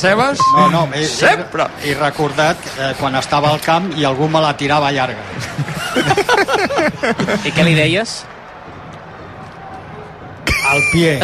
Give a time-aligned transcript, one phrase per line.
[0.00, 0.40] seves?
[0.56, 1.68] No, no, he, Sempre.
[1.82, 5.22] He, he recordat eh, quan estava al camp i algú me la tirava llarga.
[7.48, 8.22] I què li deies?
[10.68, 11.14] Al pie.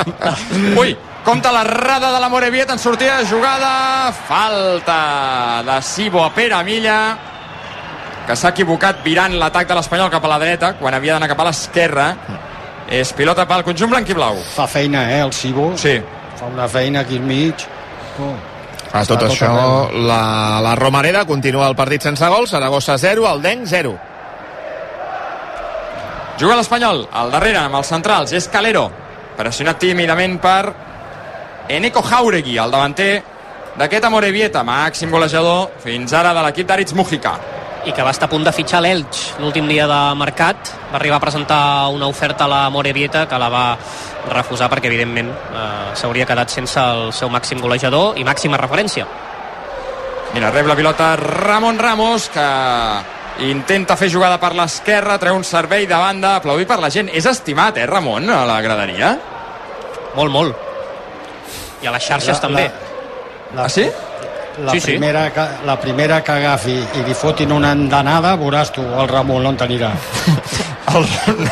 [0.80, 0.94] Ui,
[1.26, 4.12] compta l'errada de la Morevieta en sortida de jugada.
[4.28, 7.00] Falta de Sibo a Pere Milla,
[8.26, 11.44] que s'ha equivocat virant l'atac de l'Espanyol cap a la dreta, quan havia d'anar cap
[11.44, 12.08] a l'esquerra.
[12.92, 14.40] És pilota pel conjunt blanc i blau.
[14.54, 15.72] Fa feina, eh, el Cibo.
[15.80, 15.94] Sí.
[16.36, 17.68] Fa una feina aquí al mig.
[18.92, 20.04] A tot tot això, arreu.
[20.04, 23.92] la, la Romareda continua el partit sense gols, Saragossa 0, el Denc 0.
[26.40, 28.32] Juga l'Espanyol, al darrere, amb els centrals.
[28.36, 28.88] És Calero,
[29.38, 30.72] pressionat tímidament per
[31.72, 33.12] Eneco Jauregui, el davanter
[33.78, 37.36] d'aquest Amorebieta, màxim golejador fins ara de l'equip d'Aritz Mujica.
[37.86, 41.16] I que va estar a punt de fitxar l'Elx l'últim dia de mercat va arribar
[41.18, 43.64] a presentar una oferta a la Morevieta que la va
[44.30, 49.06] refusar perquè evidentment eh, s'hauria quedat sense el seu màxim golejador i màxima referència
[50.32, 52.44] Mira, rep la pilota Ramon Ramos, que
[53.44, 57.10] intenta fer jugada per l'esquerra, treu un servei de banda, aplaudit per la gent.
[57.12, 59.10] És estimat, eh, Ramon, a la graderia?
[60.16, 60.56] molt, molt
[61.82, 62.64] i a les xarxes La- també
[63.54, 63.84] La, Ah, sí?
[64.58, 64.86] La, Sí, sí.
[64.92, 69.46] primera, que, la primera que agafi i li fotin una andanada, veuràs tu el Ramon
[69.46, 69.92] on t'anirà.
[70.92, 71.06] El,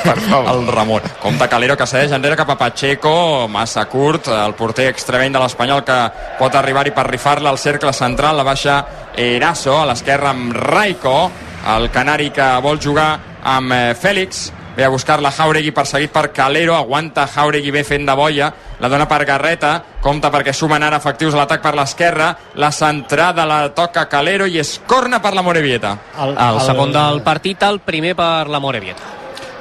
[0.04, 0.50] per favor.
[0.52, 1.02] el Ramon.
[1.22, 5.80] Compte Calero que cedeix enrere cap a Pacheco, massa curt, el porter extremeny de l'Espanyol
[5.86, 5.96] que
[6.38, 8.84] pot arribar-hi per rifar-la al cercle central, la baixa
[9.16, 11.30] Eraso, a l'esquerra amb Raico,
[11.76, 16.76] el canari que vol jugar amb eh, Fèlix, ve a buscar-la Jauregui perseguit per Calero,
[16.76, 21.34] aguanta Jauregui bé fent de boia, la dona per Garreta, compta perquè sumen ara efectius
[21.34, 25.96] a l'atac per l'esquerra, la centrada la toca Calero i es corna per la Morevieta.
[26.18, 29.18] El, el segon del partit el primer per la Morevieta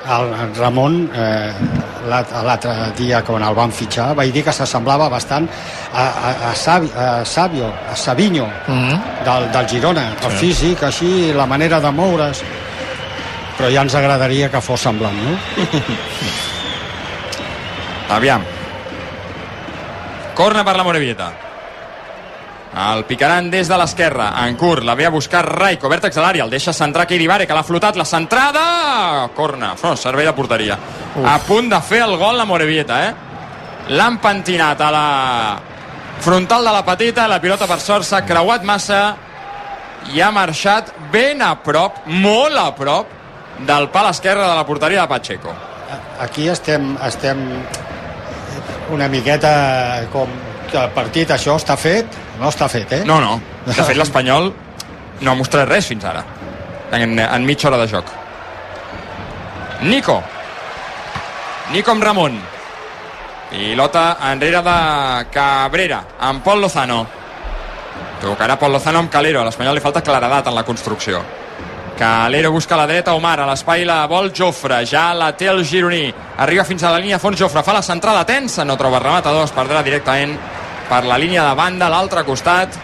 [0.09, 1.51] El, el Ramon, eh,
[2.09, 5.45] l'alt- l'altre dia quan el van fitxar, vaig dir que s'assemblava bastant
[5.93, 8.99] a, a, a, Savi, a Savio, a Savinho, Mm -hmm.
[9.25, 10.07] del, del Girona.
[10.23, 12.41] El físic, així, la manera de moure's.
[13.57, 15.37] Però ja ens agradaria que fos semblant, no?
[18.09, 18.41] Aviam.
[20.39, 21.25] Corna per la Morevieta.
[22.79, 24.29] El picaran des de l'esquerra.
[24.45, 25.89] En curt, la ve a buscar Raico.
[25.91, 27.97] Vèrtex de l'àrea, el deixa centrar Kiribare, que l'ha flotat.
[27.99, 28.61] La centrada!
[29.35, 29.73] Corna.
[29.83, 30.77] No, servei de porteria.
[31.09, 31.25] Uf.
[31.27, 33.11] A punt de fer el gol la Morevieta, eh?
[33.91, 35.03] L'han pentinat a la
[36.23, 37.27] frontal de la petita.
[37.27, 39.01] La pilota, per sort, s'ha creuat massa
[40.15, 43.11] i ha marxat ben a prop, molt a prop,
[43.59, 45.51] del pal esquerre de la porteria de Pacheco.
[46.23, 47.43] Aquí estem, estem
[48.91, 50.31] una miqueta com
[50.69, 53.03] que el partit això està fet, no està fet, eh?
[53.07, 53.39] No, no.
[53.65, 54.51] De fet, l'Espanyol
[55.21, 56.23] no ha mostrat res fins ara.
[56.95, 58.11] En, en mitja hora de joc.
[59.81, 60.21] Nico.
[61.73, 62.39] Nico amb Ramon.
[63.49, 64.77] Pilota enrere de
[65.33, 67.05] Cabrera, amb Pol Lozano.
[68.21, 69.41] Tocarà Pol Lozano amb Calero.
[69.41, 71.21] A l'Espanyol li falta claredat en la construcció.
[71.99, 75.65] Calero busca a la dreta, Omar, a l'espai la vol Jofre, ja la té el
[75.67, 76.05] gironí,
[76.39, 79.51] arriba fins a la línia fons Jofre, fa la centrada tensa, no troba rematador, es
[79.51, 80.37] perdrà directament
[80.87, 82.79] per la línia de banda, a l'altre costat,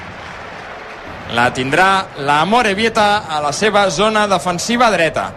[1.31, 1.87] la tindrà
[2.27, 5.29] la Morevieta a la seva zona defensiva dreta.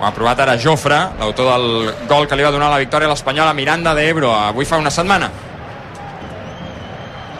[0.00, 3.12] Ho ha provat ara Jofre, l'autor del gol que li va donar la victòria a
[3.12, 5.28] l'Espanyol a Miranda d'Ebro, avui fa una setmana.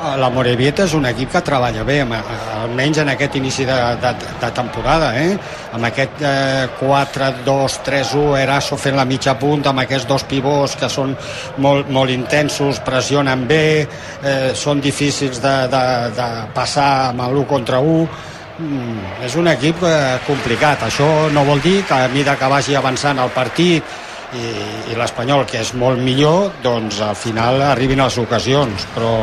[0.05, 2.15] La Morevieta és un equip que treballa bé, amb-
[2.59, 4.11] almenys en aquest inici de, de,
[4.43, 5.33] de temporada, eh?
[5.73, 11.17] amb aquest eh, 4-2-3-1, Eraso fent la mitja punta, amb aquests dos pivots que són
[11.65, 13.65] molt, molt intensos, pressionen bé,
[14.21, 15.83] eh, són difícils de, de,
[16.21, 18.07] de passar amb l'1 contra 1,
[18.61, 20.85] mm, és un equip eh, complicat.
[20.91, 24.04] Això no vol dir que a mesura que vagi avançant el partit
[24.35, 29.15] i, i l'Espanyol, que és molt millor, doncs al final arribin les ocasions, però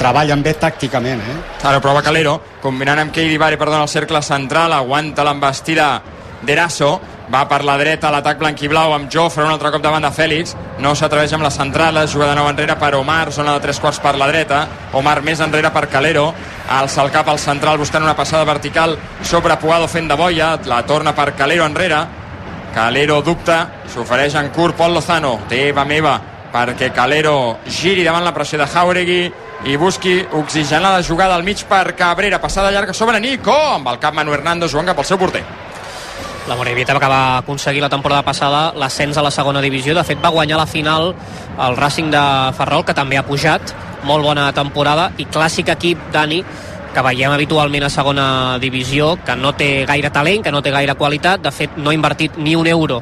[0.00, 1.38] treballen bé tàcticament, eh?
[1.68, 5.94] Ara prova Calero, combinant amb Keidi Bari, perdona, el cercle central, aguanta l'embestida
[6.42, 6.94] d'Eraso,
[7.30, 10.56] va per la dreta a l'atac blanquiblau amb Jofre, un altre cop davant de Fèlix,
[10.82, 14.00] no s'atreveix amb la centrala, juga de nou enrere per Omar, zona de tres quarts
[14.02, 14.64] per la dreta,
[14.98, 16.30] Omar més enrere per Calero,
[16.80, 20.82] alça el cap al central buscant una passada vertical sobre Puado fent de boia, la
[20.88, 22.02] torna per Calero enrere,
[22.74, 26.14] Calero dubta, s'ofereix en curt Pol Lozano, teva meva,
[26.52, 29.24] perquè Calero giri davant la pressió de Jauregui
[29.66, 33.98] i busqui oxigenar la jugada al mig per Cabrera, passada llarga sobre Nico, amb el
[33.98, 35.42] cap Manu Hernando jugant cap al seu porter.
[36.48, 39.94] La Morevieta va acabar aconseguir la temporada passada l'ascens a la segona divisió.
[39.94, 41.12] De fet, va guanyar la final
[41.60, 42.22] el Racing de
[42.56, 43.74] Ferrol, que també ha pujat.
[44.08, 46.40] Molt bona temporada i clàssic equip, Dani,
[46.94, 50.96] que veiem habitualment a segona divisió, que no té gaire talent, que no té gaire
[50.98, 53.00] qualitat, de fet no ha invertit ni un euro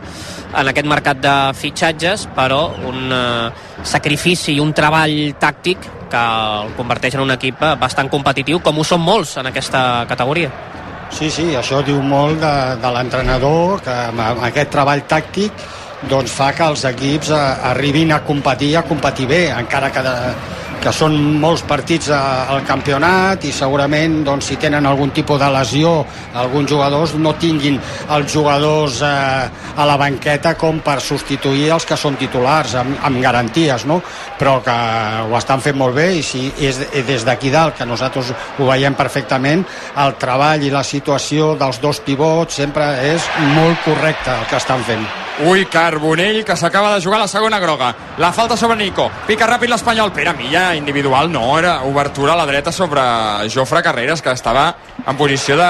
[0.57, 3.51] en aquest mercat de fitxatges, però un eh,
[3.85, 6.21] sacrifici i un treball tàctic que
[6.63, 10.53] el converteix en un equip eh, bastant competitiu, com ho són molts en aquesta categoria.
[11.13, 15.69] Sí, sí, això diu molt de, de l'entrenador, que amb, aquest treball tàctic
[16.09, 20.17] doncs fa que els equips eh, arribin a competir a competir bé, encara que, de,
[20.83, 25.93] que són molts partits al campionat i segurament doncs, si tenen algun tipus de lesió
[26.39, 27.79] alguns jugadors no tinguin
[28.15, 33.23] els jugadors eh, a la banqueta com per substituir els que són titulars amb, amb
[33.23, 34.01] garanties, no?
[34.39, 34.77] però que
[35.27, 38.95] ho estan fent molt bé i si és des d'aquí dalt que nosaltres ho veiem
[38.99, 39.65] perfectament
[40.05, 44.87] el treball i la situació dels dos pivots sempre és molt correcte el que estan
[44.87, 47.95] fent Ui, Carbonell, que s'acaba de jugar la segona groga.
[48.19, 49.09] La falta sobre Nico.
[49.27, 50.11] Pica ràpid l'Espanyol.
[50.11, 51.57] Pere Milla, individual, no.
[51.61, 53.01] Era obertura a la dreta sobre
[53.49, 54.75] Jofre Carreras, que estava
[55.07, 55.69] en posició de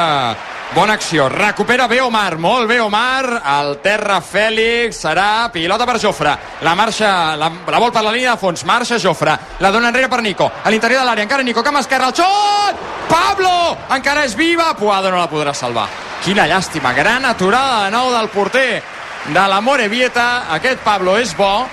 [0.74, 1.28] bona acció.
[1.28, 2.38] Recupera bé Omar.
[2.38, 3.42] Molt bé Omar.
[3.58, 5.02] El terra Fèlix.
[5.04, 6.32] Serà pilota per Jofre.
[6.64, 8.64] La marxa, la, la vol per la línia de fons.
[8.64, 9.36] Marxa Jofre.
[9.60, 10.48] La dona enrere per Nico.
[10.64, 11.28] A l'interior de l'àrea.
[11.28, 12.08] Encara Nico, cama esquerra.
[12.08, 12.86] El xot!
[13.12, 13.76] Pablo!
[13.92, 14.72] Encara és viva.
[14.80, 15.90] Puado no la podrà salvar.
[16.24, 16.96] Quina llàstima.
[16.96, 20.46] Gran aturada de nou del porter de la Morevieta.
[20.54, 21.66] Aquest Pablo és bo.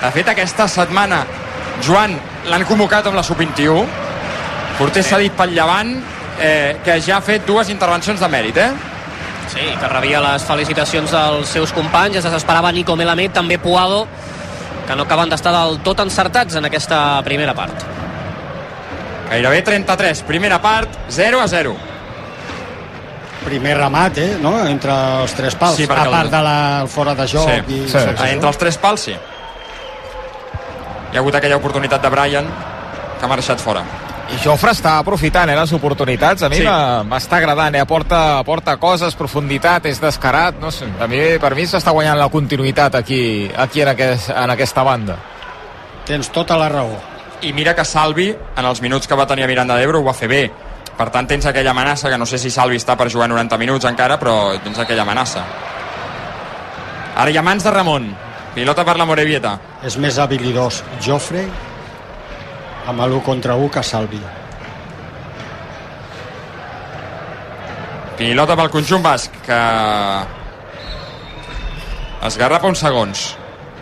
[0.00, 1.24] De fet, aquesta setmana,
[1.84, 2.14] Joan,
[2.48, 3.84] l'han convocat amb la sub-21.
[4.78, 5.92] Porter cedit pel Llevant,
[6.40, 8.70] eh, que ja ha fet dues intervencions de mèrit, eh?
[9.50, 12.16] Sí, que rebia les felicitacions dels seus companys.
[12.16, 14.06] Es desesperava Nico Melamed, també Puado,
[14.86, 17.84] que no acaben d'estar del tot encertats en aquesta primera part.
[19.30, 21.76] Gairebé 33, primera part, 0 a 0.
[23.44, 24.66] Primer remat, eh, no?
[24.66, 24.92] entre
[25.22, 27.88] els tres pals, Sí, sí, a part el- de la fora de joc Sí, i
[27.88, 28.28] sí, Ah, això.
[28.32, 29.12] entre els tres pals, sí.
[31.12, 32.46] Hi ha hagut aquella oportunitat de Brian
[33.18, 33.82] que ha marxat fora.
[34.30, 36.44] I Jofre està aprofitant eh, les oportunitats.
[36.44, 36.62] A mi Sí.
[36.62, 36.68] sí.
[36.68, 37.80] m'està agradant, eh?
[37.80, 40.54] aporta, aporta coses, profunditat, és descarat.
[40.60, 44.50] No sé, a mi, per mi s'està guanyant la continuïtat aquí, aquí en, aquest, en
[44.50, 45.16] aquesta banda.
[46.06, 46.94] Tens tota la raó.
[47.42, 50.12] I mira que Salvi, en els minuts que va tenir a Miranda d'Ebro, ho va
[50.14, 50.50] fer bé.
[51.00, 53.86] Per tant, tens aquella amenaça, que no sé si Salvi està per jugar 90 minuts
[53.88, 55.46] encara, però tens aquella amenaça.
[57.16, 58.10] Ara hi ha mans de Ramon.
[58.52, 59.54] Pilota per la Morevieta.
[59.86, 61.46] És més habilidós Jofre
[62.90, 64.20] amb l'1 contra 1 que Salvi.
[68.20, 69.60] Pilota pel conjunt basc, que
[72.28, 73.24] esgarrapa uns segons.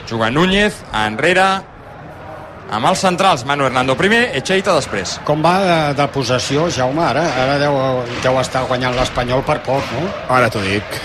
[0.07, 1.49] Juga Núñez, enrere,
[2.71, 5.19] amb els centrals, Manu Hernando primer, Echeita després.
[5.29, 7.05] Com va de, de possessió, Jaume?
[7.05, 7.79] Ara, ara deu,
[8.25, 10.09] deu estar guanyant l'Espanyol per poc, no?
[10.37, 10.99] Ara t'ho dic.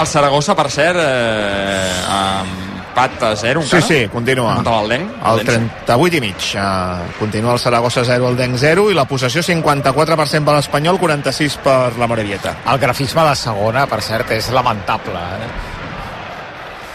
[0.00, 3.86] El Saragossa, per cert, eh, amb empat a 0 Sí, encara.
[3.86, 4.54] sí, continua.
[4.56, 5.10] Contra l'Aldenc.
[5.24, 6.36] El 38 i mig.
[6.54, 11.56] Uh, continua el Saragossa 0, el Denc 0 i la possessió 54% per l'Espanyol, 46
[11.62, 12.56] per la Morevieta.
[12.66, 15.18] El grafisme de segona, per cert, és lamentable.
[15.20, 15.69] Eh?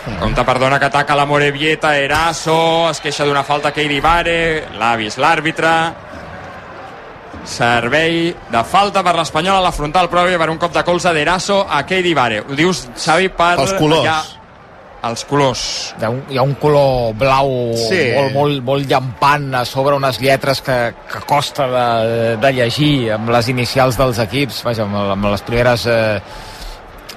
[0.06, 4.38] Compte, perdona, que ataca la Morevieta, Eraso, es queixa d'una falta Keiri Vare,
[4.78, 5.72] l'ha vist l'àrbitre.
[7.46, 11.64] Servei de falta per l'Espanyol a la frontal pròvia per un cop de colze d'Eraso
[11.66, 12.44] a Keiri Vare.
[12.46, 13.56] Ho dius, Xavi, per...
[13.66, 14.06] Els colors.
[14.06, 14.22] Ja,
[15.10, 15.66] els colors.
[15.98, 17.52] Hi ha un, hi ha un color blau
[17.88, 18.02] sí.
[18.14, 20.80] molt, molt, molt llampant a sobre unes lletres que,
[21.10, 21.86] que costa de,
[22.42, 26.20] de llegir amb les inicials dels equips, vaja, amb, amb les primeres eh,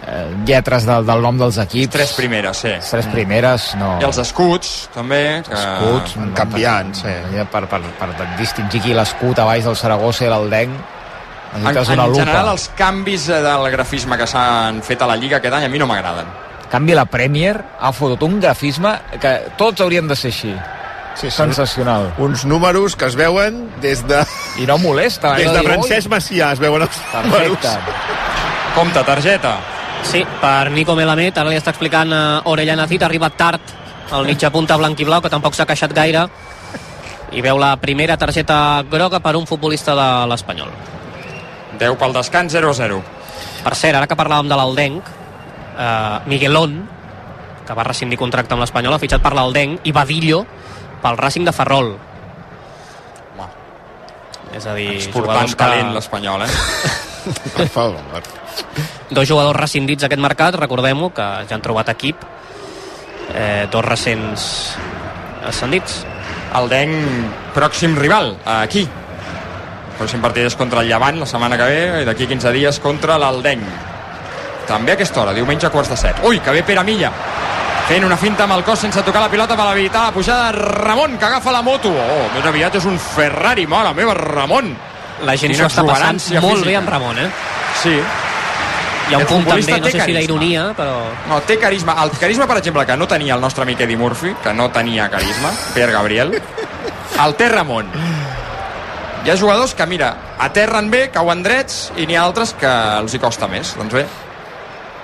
[0.09, 1.93] eh, lletres del, del nom dels equips.
[1.93, 2.73] Tres primeres, sí.
[2.91, 3.99] Tres primeres, no.
[4.01, 5.43] I els escuts, també.
[5.47, 5.55] Que...
[5.55, 7.13] escuts, van canviant, sí.
[7.53, 10.95] Per, per, per, per distingir aquí l'escut a baix del Saragossa i l'Aldenc
[11.57, 12.19] En, en una lupa.
[12.21, 15.69] general, els canvis eh, del grafisme que s'han fet a la Lliga aquest any a
[15.73, 16.27] mi no m'agraden.
[16.67, 18.91] En canvi, la Premier ha fotut un grafisme
[19.23, 20.51] que tots haurien de ser així.
[21.17, 21.37] Sí, sí.
[21.39, 22.11] Sensacional.
[22.21, 24.21] Uns números que es veuen des de,
[24.61, 25.33] I no molesta.
[25.39, 25.47] eh?
[25.47, 27.29] des de Dir, "Ui, Francesc Macià, es veuen els Perfecte.
[27.29, 27.79] números.
[28.75, 29.57] Compte, targeta.
[30.03, 33.77] Sí, per Nico Melamed, ara li està explicant uh, Orellana Cid, ha arribat tard
[34.17, 36.25] el mitja punta blanc i blau, que tampoc s'ha queixat gaire,
[37.33, 40.71] i veu la primera targeta groga per un futbolista de l'Espanyol.
[41.79, 43.01] 10 pel descans, 0-0.
[43.65, 45.11] Per cert, ara que parlàvem de l'Aldenc,
[45.77, 46.79] eh, Miguelón,
[47.67, 50.45] que va rescindir contracte amb l'Espanyol, ha fitxat per l'Aldenc, i Badillo
[51.03, 51.93] pel Racing de Ferrol.
[53.37, 53.51] Home.
[54.57, 56.53] És a dir, Exportant jugadors talent que, l'Espanyol, eh?
[57.59, 58.97] Per favor.
[59.11, 62.23] Dos jugadors rescindits aquest mercat, recordem-ho, que ja han trobat equip,
[63.35, 64.77] eh, dos recents
[65.49, 66.05] ascendits.
[66.59, 66.95] El Denc,
[67.55, 68.87] pròxim rival, aquí.
[69.99, 73.19] Pròxim partit és contra el Llevant la setmana que ve i d'aquí 15 dies contra
[73.19, 73.65] l'Aldenc.
[74.69, 76.21] També a aquesta hora, diumenge a quarts de set.
[76.25, 77.13] Ui, que bé Pere Milla.
[77.89, 80.59] fent una finta amb el cos sense tocar la pilota per habilitar la pujada de
[80.59, 84.75] Ramon que agafa la moto oh, més aviat és un Ferrari, mare meva, Ramon
[85.25, 86.69] La gent s'ho està passant molt física.
[86.69, 87.31] bé amb Ramon, eh?
[87.81, 87.95] sí,
[89.09, 90.21] Hi ha un punt també, no sé si carisma.
[90.21, 90.97] d'ironia, però...
[91.31, 94.35] no, té carisma el carisma per exemple que no tenia el nostre amic Eddie Murphy
[94.43, 96.35] que no tenia carisma, Pierre Gabriel
[97.25, 97.89] el té Ramon
[99.25, 103.13] hi ha jugadors que, mira, aterren bé, cauen drets, i n'hi ha altres que els
[103.13, 103.75] hi costa més.
[103.77, 104.05] Doncs bé,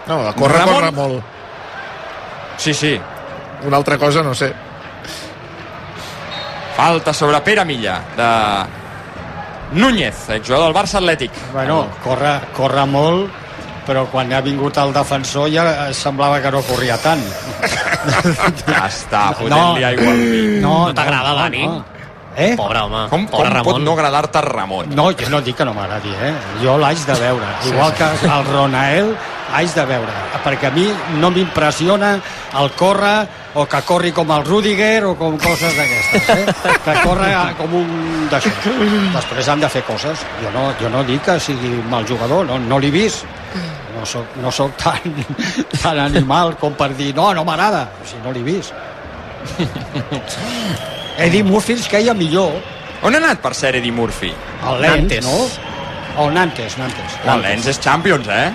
[0.06, 1.24] No, a córrer, Ramon- corre molt.
[2.56, 2.94] sí, sí,
[3.66, 4.52] Una altra cosa, no sé.
[6.76, 11.30] falta sobre Pere Milla, de Núñez, exjugador del Barça Atlètic.
[11.52, 13.30] Bueno, corre, corre molt,
[13.86, 17.22] però quan ha vingut el defensor ja semblava que no corria tant.
[18.68, 20.40] Ja està, fotent-li aigua al vi.
[20.60, 21.64] no, No t'agrada, Dani?
[22.36, 22.50] Eh?
[22.58, 23.84] Pobre home, Com, pobre com pot Ramon.
[23.86, 24.88] no agradar-te Ramon?
[24.98, 26.32] No, jo no dic que no m'agradi, eh?
[26.60, 27.46] Jo l'haig de veure.
[27.70, 29.12] Igual que el Ronael,
[29.54, 30.12] haig de veure.
[30.44, 30.88] Perquè a mi
[31.22, 32.16] no m'impressiona
[32.60, 36.74] el córrer o que corri com el Rudiger o com coses d'aquestes, eh?
[36.84, 38.50] Que corre com un d'això.
[39.14, 40.26] Després han de fer coses.
[40.42, 43.24] Jo no, jo no dic que sigui mal jugador, no, no l'he vist.
[44.04, 45.00] No soc, no soc tan,
[45.82, 48.74] tan animal com per dir no, no m'agrada, si no l'he vist.
[51.24, 52.52] Eddie Murphy es queia millor
[53.04, 54.28] On ha anat, per ser Eddie Murphy?
[54.64, 55.24] el Lens, Nantes.
[55.24, 56.22] no?
[56.22, 57.16] O Nantes, Nantes.
[57.24, 58.52] El Lens és Champions, eh?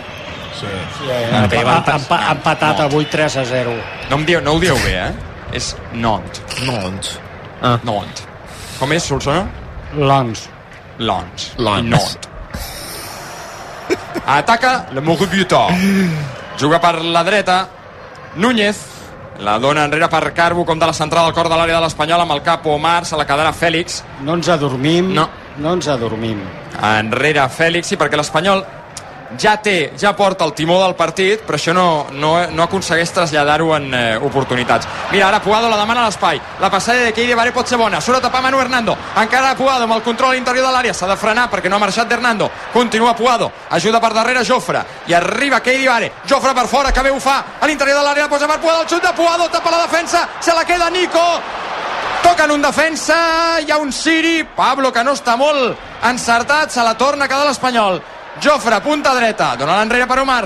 [0.60, 0.66] Sí,
[1.10, 2.86] eh, Ah, té empa- empatat No.
[2.86, 3.74] avui 3 a 0.
[4.10, 5.12] No, em dieu, no ho dieu bé, eh?
[5.54, 6.42] És Nantes.
[6.66, 7.12] Doncs.
[7.62, 7.78] Ah.
[7.84, 8.26] Nantes.
[8.80, 9.46] Com és, Solsona?
[9.96, 10.48] Lons.
[10.98, 11.52] Lons.
[11.58, 11.84] Lons.
[11.90, 12.18] Nantes.
[14.30, 15.68] Ataca le Morubiutà.
[16.60, 17.68] Juga per la dreta.
[18.36, 18.78] Núñez.
[19.40, 22.22] La dona enrere per Carbo, com de la centrada al cor de l'àrea de l'Espanyol,
[22.22, 24.04] amb el cap Omar, se la quedarà Fèlix.
[24.22, 25.14] No ens adormim.
[25.16, 25.30] No.
[25.58, 26.44] No ens adormim.
[26.80, 28.62] enrere Fèlix, sí, perquè l'Espanyol
[29.38, 33.76] ja té, ja porta el timó del partit, però això no, no, no aconsegueix traslladar-ho
[33.76, 34.88] en eh, oportunitats.
[35.12, 36.42] Mira, ara Puado la demana a l'espai.
[36.60, 38.02] La passada de Keide Baré pot ser bona.
[38.02, 38.98] Surt a tapar Manu Hernando.
[39.22, 40.94] Encara Puado amb el control a l'interior de l'àrea.
[40.94, 42.50] S'ha de frenar perquè no ha marxat d'Hernando.
[42.74, 43.52] Continua Puado.
[43.70, 44.84] Ajuda per darrere Jofre.
[45.08, 46.12] I arriba Keide Baré.
[46.28, 47.40] Jofre per fora, que bé ho fa.
[47.60, 48.84] A l'interior de l'àrea la posa per Puado.
[48.84, 49.50] El xut de Puado.
[49.50, 50.28] Tapa la defensa.
[50.40, 51.26] Se la queda Nico.
[52.24, 56.98] Toquen un defensa, hi ha un Siri, Pablo que no està molt encertat, se la
[57.00, 58.02] torna a quedar l'Espanyol.
[58.40, 60.46] Jofre, punta dreta, dona l'enrere per Omar.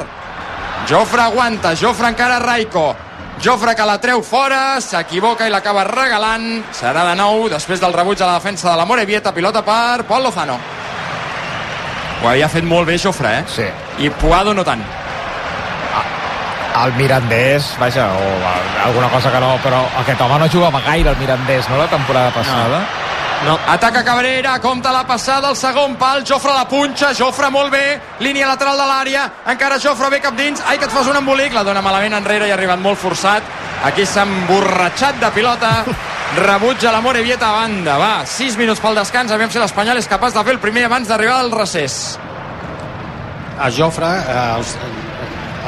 [0.90, 2.96] Jofre aguanta, Jofre encara Raico.
[3.44, 6.64] Jofre que la treu fora, s'equivoca i l'acaba regalant.
[6.74, 10.26] Serà de nou, després del rebuig a la defensa de la Morevieta, pilota per Pol
[10.26, 10.58] Lozano.
[12.24, 13.46] Ho havia fet molt bé Jofre, eh?
[13.48, 13.70] Sí.
[14.06, 14.84] I Puado no tant.
[16.84, 21.18] El Mirandés, vaja, o alguna cosa que no, però aquest home no jugava gaire, el
[21.18, 22.80] Mirandés, no, la temporada passada?
[22.80, 23.04] No,
[23.44, 28.48] Ataca Cabrera, compta la passada al segon pal, Jofre la punxa, Jofre molt bé, línia
[28.48, 31.66] lateral de l'àrea, encara Jofre bé cap dins, ai que et fas un embolic, la
[31.68, 33.44] dona malament enrere i ha arribat molt forçat,
[33.84, 35.72] aquí s'ha emborratxat de pilota,
[36.40, 40.38] rebutja la Morevieta a banda, va, 6 minuts pel descans, aviam si l'Espanyol és capaç
[40.38, 41.98] de fer el primer abans d'arribar al recés.
[43.60, 44.78] A Jofre, eh, els,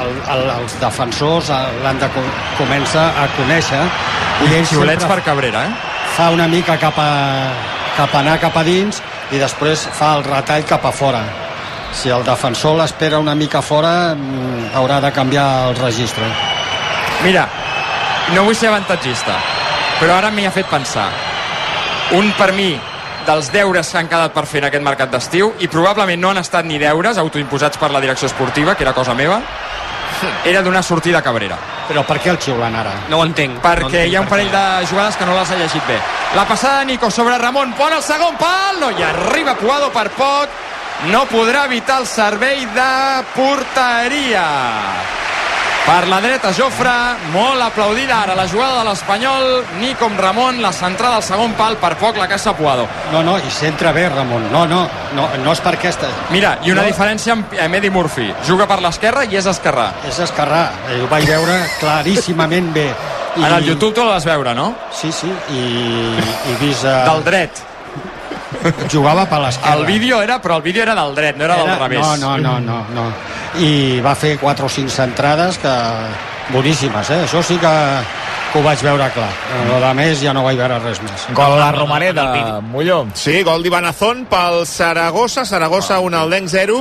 [0.00, 2.24] el, el, els defensors eh, l'han de co
[2.56, 5.85] començar a conèixer i Xiulets sempre per Cabrera, eh?
[6.16, 7.10] Fa una mica cap a,
[7.92, 9.02] cap a anar cap a dins
[9.36, 11.20] i després fa el retall cap a fora.
[11.92, 16.24] Si el defensor l'espera una mica fora, mm, haurà de canviar el registre.
[17.22, 17.46] Mira,
[18.32, 19.36] no vull ser avantatgista,
[20.00, 21.10] però ara m'hi ha fet pensar.
[22.16, 22.72] Un per mi
[23.26, 26.38] dels deures que han quedat per fer en aquest mercat d'estiu i probablement no han
[26.38, 29.42] estat ni deures autoimposats per la direcció esportiva, que era cosa meva,
[30.44, 31.75] era donar sortida a Cabrera.
[31.88, 32.92] Però per què el xiulen ara?
[33.08, 33.54] no ho entenc.
[33.54, 34.62] no Perquè entenc hi ha un per parell què.
[34.80, 35.98] de jugades que no les ha llegit bé.
[36.34, 40.10] La passada de Nico sobre Ramon, pon el segon pal, no hi arriba Puado per
[40.10, 40.48] poc,
[41.12, 42.90] no podrà evitar el servei de
[43.34, 44.46] porteria.
[45.86, 46.90] Per la dreta, Jofre,
[47.30, 49.44] molt aplaudida ara la jugada de l'Espanyol,
[49.78, 52.88] Nico amb Ramon, la centrada al segon pal, per poc la caixa Puado.
[53.12, 54.48] No, no, i centra bé, Ramon.
[54.50, 54.80] No, no,
[55.14, 56.10] no, no és per aquesta.
[56.34, 56.88] Mira, i una No.
[56.90, 58.32] diferència amb amb Eddie Murphy.
[58.48, 59.92] Juga per l'esquerra i és esquerrà.
[60.08, 60.64] És esquerrà.
[60.90, 62.88] Eh, Ho vaig veure claríssimament bé.
[63.36, 64.74] I, En el YouTube tu l'has veure, no?
[64.90, 65.62] Sí, sí, i,
[66.50, 66.82] i vist...
[66.84, 67.62] Eh, Del dret.
[68.90, 69.76] Jugava per l'esquerra.
[69.76, 72.00] El vídeo era, però el vídeo era del dret, no era, del revés.
[72.00, 73.04] No, no, no, no, no.
[73.58, 75.72] I va fer 4 o 5 centrades que
[76.52, 77.22] boníssimes, eh?
[77.24, 77.72] Això sí que,
[78.52, 79.30] que ho vaig veure clar.
[79.70, 81.26] Lo de més ja no vaig veure res més.
[81.36, 82.26] Gol a la Romareda,
[82.60, 83.04] Molló.
[83.14, 86.80] Sí, gol d'Ibanazón pel Saragossa, Saragossa 1 al Denc 0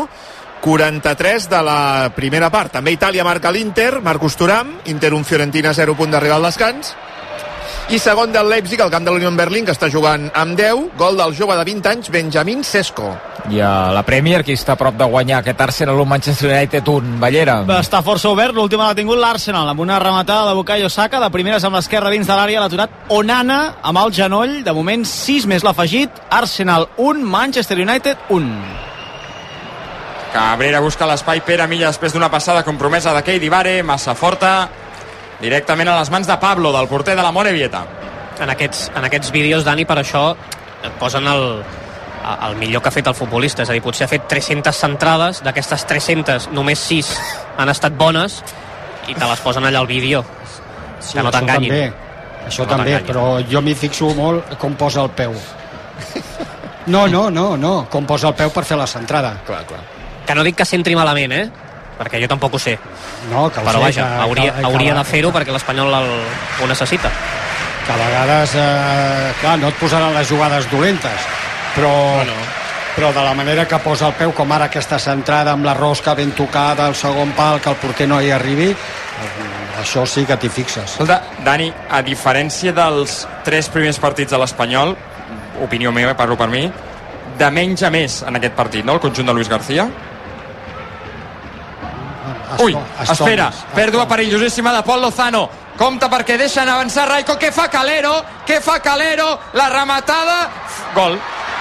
[0.66, 2.72] 43 de la primera part.
[2.80, 6.96] També Itàlia marca l'Inter, Marcus Turam, Inter un Fiorentina 0 punt d'arribar al descans.
[7.86, 11.20] I segon del Leipzig, al camp de l'Unió Berlín, que està jugant amb 10, gol
[11.20, 13.12] del jove de 20 anys, Benjamin Sesco.
[13.54, 16.88] I a la Premier, qui està a prop de guanyar aquest Arsenal, un Manchester United,
[16.90, 17.60] un Ballera.
[17.78, 21.64] Està força obert, l'última l'ha tingut l'Arsenal, amb una rematada de Bukayo Saka, de primeres
[21.64, 25.62] amb l'esquerra dins de l'àrea, l'ha aturat Onana amb el genoll, de moment 6 més
[25.62, 28.50] l'ha afegit, Arsenal 1, Manchester United 1.
[30.34, 34.56] Cabrera busca l'espai Pere Milla després d'una passada compromesa de Keidi Vare, massa forta,
[35.42, 37.86] directament a les mans de Pablo, del porter de la Morevieta.
[38.42, 40.30] En aquests, en aquests vídeos, Dani, per això
[40.84, 41.46] et posen el,
[42.50, 45.42] el millor que ha fet el futbolista, és a dir, potser ha fet 300 centrades,
[45.46, 47.12] d'aquestes 300 només 6
[47.58, 48.42] han estat bones
[49.08, 50.24] i te les posen allà al vídeo
[51.00, 52.06] Sí, que no això t'enganyin també,
[52.46, 55.34] Això No també, però jo m'hi fixo molt com posa el peu.
[56.86, 59.32] No, no, no, no, com posa el peu per fer la centrada.
[59.48, 59.80] Clar, clar.
[60.26, 61.46] que no dic que s'entri malament, eh?
[62.00, 62.78] Perquè jo tampoc ho sé
[63.32, 65.94] No, que ho però sé, vaja, que, hauria, que, hauria que, de fer-ho perquè l'Espanyol
[66.02, 66.12] el,
[66.62, 67.12] ho necessita
[67.86, 71.26] Que a vegades, eh, clar, no et posaran les jugades dolentes,
[71.76, 72.24] però,
[72.96, 76.16] però de la manera que posa el peu, com ara aquesta centrada amb la rosca
[76.18, 79.46] ben tocada, el segon pal, que el porter no hi arribi, eh,
[79.84, 80.96] això sí que t'hi fixes.
[80.96, 84.96] Escolta, Dani, a diferència dels tres primers partits de l'Espanyol,
[85.62, 86.66] opinió meva, parlo per mi,
[87.38, 89.88] de menys a més en aquest partit, no?, el conjunt de Luis García.
[92.60, 95.50] Ui, Esto- espera, estones, pèrdua perillosíssima de Pol Lozano.
[95.78, 97.36] Compte perquè deixen avançar Raico.
[97.38, 98.14] Què fa Calero?
[98.48, 99.40] Què fa Calero?
[99.54, 100.50] La rematada...
[100.96, 101.18] Gol.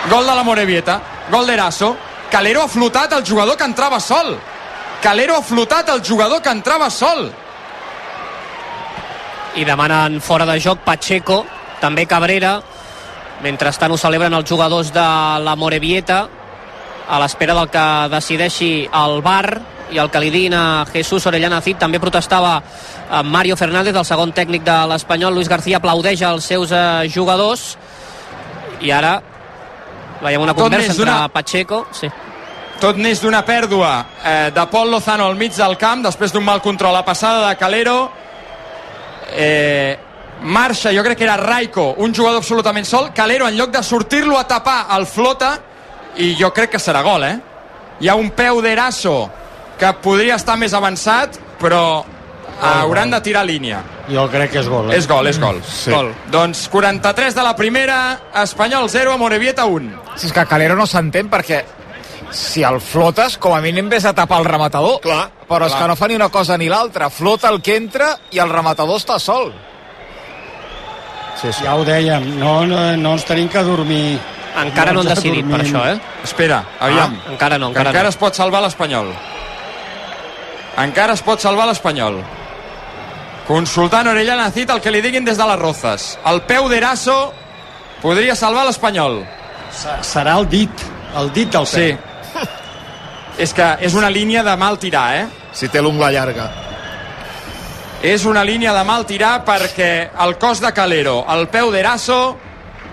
[0.08, 1.00] Gol de la Morevieta.
[1.30, 1.96] Gol d'Eraso.
[2.30, 4.38] Calero ha flotat el jugador que entrava sol.
[5.02, 7.32] Calero ha flotat el jugador que entrava sol.
[9.56, 11.44] i demanen fora de joc Pacheco,
[11.80, 12.56] també Cabrera
[13.44, 15.04] mentrestant ho celebren els jugadors de
[15.44, 16.24] la Morevieta
[17.06, 19.60] a l'espera del que decideixi el bar
[19.92, 24.06] i el que li diguin a Jesús Orellana Cid també protestava eh, Mario Fernández el
[24.08, 27.74] segon tècnic de l'Espanyol Luis García aplaudeix als seus eh, jugadors
[28.80, 29.18] i ara
[30.22, 32.10] veiem una Tot conversa entre Pacheco sí.
[32.80, 36.60] Tot neix d'una pèrdua eh, de Pol Lozano al mig del camp, després d'un mal
[36.60, 36.92] control.
[36.92, 38.10] La passada de Calero,
[39.30, 39.96] eh,
[40.42, 43.12] marxa, jo crec que era Raico, un jugador absolutament sol.
[43.14, 45.54] Calero, en lloc de sortir-lo a tapar, el flota,
[46.18, 47.38] i jo crec que serà gol, eh?
[48.00, 49.16] Hi ha un peu d'Eraso
[49.78, 52.04] que podria estar més avançat, però
[52.62, 53.82] hauran de tirar línia.
[54.08, 54.90] Jo crec que és gol.
[54.92, 54.98] Eh?
[54.98, 55.60] És gol, és gol.
[55.66, 55.90] Sí.
[55.90, 56.12] gol.
[56.30, 59.90] Doncs 43 de la primera, Espanyol 0, a Morevieta 1.
[60.16, 61.64] Si és que Calero no s'entén perquè
[62.34, 65.00] si el flotes, com a mínim vés a tapar el rematador.
[65.04, 65.82] Clar, Però és clar.
[65.82, 67.10] que no fa ni una cosa ni l'altra.
[67.10, 69.52] Flota el que entra i el rematador està sol.
[71.40, 71.64] Sí, sí.
[71.64, 74.18] Ja ho dèiem, no, no, no ens tenim que dormir.
[74.54, 75.74] encara no, ens han decidit per dormim.
[75.74, 76.00] això eh?
[76.22, 77.16] Espera, aviam.
[77.26, 78.14] Ah, encara no, encara, encara no.
[78.14, 79.10] es pot salvar l'Espanyol.
[80.82, 82.18] Encara es pot salvar l'Espanyol.
[83.46, 86.18] Consultant Orellana Cid el que li diguin des de les Rozas.
[86.26, 87.32] El peu d'Eraso
[88.02, 89.20] podria salvar l'Espanyol.
[89.70, 90.70] Se- Serà el dit,
[91.16, 91.92] el dit del Sí.
[91.92, 92.42] peu.
[93.38, 95.26] És que és una línia de mal tirar, eh?
[95.52, 96.50] Si té l'ungla llarga.
[98.02, 102.36] És una línia de mal tirar perquè el cos de Calero, el peu d'Eraso,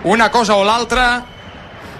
[0.05, 1.23] una cosa o l'altra,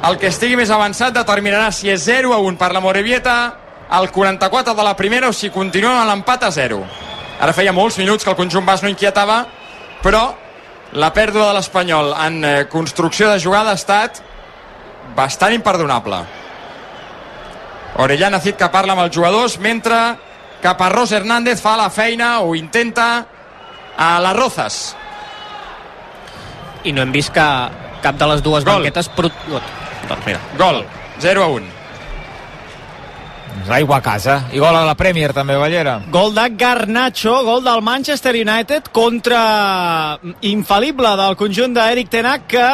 [0.08, 3.54] el que estigui més avançat determinarà si és 0 a 1 per la Morevieta
[3.92, 6.80] al 44 de la primera o si continuem amb l'empat a 0.
[7.44, 9.44] Ara feia molts minuts que el conjunt bas no inquietava,
[10.02, 10.32] però
[10.96, 14.22] la pèrdua de l'Espanyol en eh, construcció de jugada ha estat
[15.16, 16.22] bastant imperdonable.
[18.00, 20.00] Orellana Cid que parla amb els jugadors mentre
[20.64, 23.26] Caparrós Hernández fa la feina o intenta
[23.98, 24.82] a les Rozas.
[26.84, 27.46] i no hem vist que
[28.02, 28.74] cap de les dues Gol.
[28.74, 29.30] banquetes pro...
[29.50, 30.84] doncs mira, Gol,
[31.20, 31.81] 0 a 1.
[33.52, 34.38] Doncs Aigua a casa.
[34.54, 36.00] I gol a la Premier també, Ballera.
[36.12, 42.66] Gol de Garnacho, gol del Manchester United contra infal·lible del conjunt d'Eric Tenac que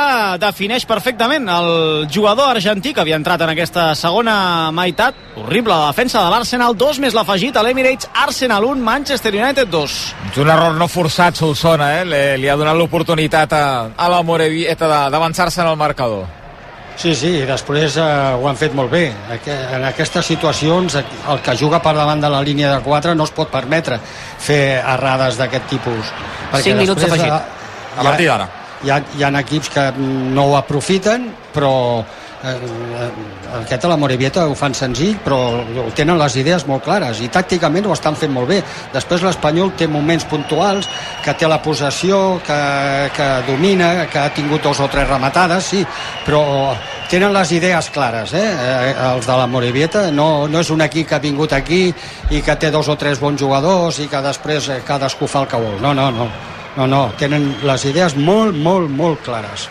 [0.42, 5.18] defineix perfectament el jugador argentí que havia entrat en aquesta segona meitat.
[5.38, 10.00] Horrible la defensa de l'Arsenal, 2 més l'afegit a l'Emirates, Arsenal 1, Manchester United 2.
[10.32, 12.04] És un error no forçat, Solsona, eh?
[12.08, 13.64] Li, li ha donat l'oportunitat a,
[13.98, 16.47] a la Morevieta d'avançar-se en el marcador.
[16.98, 19.12] Sí, sí, i després eh, ho han fet molt bé.
[19.78, 23.34] En aquestes situacions, el que juga per davant de la línia de 4 no es
[23.38, 24.00] pot permetre
[24.42, 26.10] fer errades d'aquest tipus.
[26.64, 27.34] Cinc minuts després, afegit.
[27.34, 28.50] eh, A partir d'ara.
[28.84, 33.98] Hi ha, hi ha equips que no ho aprofiten, però eh, eh, aquest a la
[33.98, 35.64] Morevieta ho fan senzill, però
[35.98, 38.60] tenen les idees molt clares i tàcticament ho estan fent molt bé.
[38.94, 40.90] Després l'Espanyol té moments puntuals,
[41.26, 42.60] que té la possessió, que,
[43.16, 45.82] que domina, que ha tingut dos o tres rematades, sí,
[46.28, 46.76] però
[47.10, 48.44] tenen les idees clares, eh?
[48.44, 50.12] eh els de la Morevieta.
[50.12, 51.88] No, no és un equip que ha vingut aquí
[52.30, 55.50] i que té dos o tres bons jugadors i que després eh, cadascú fa el
[55.50, 55.82] que vol.
[55.82, 56.30] No, no, no.
[56.78, 59.66] No, no, tenen les idees molt, molt, molt clares.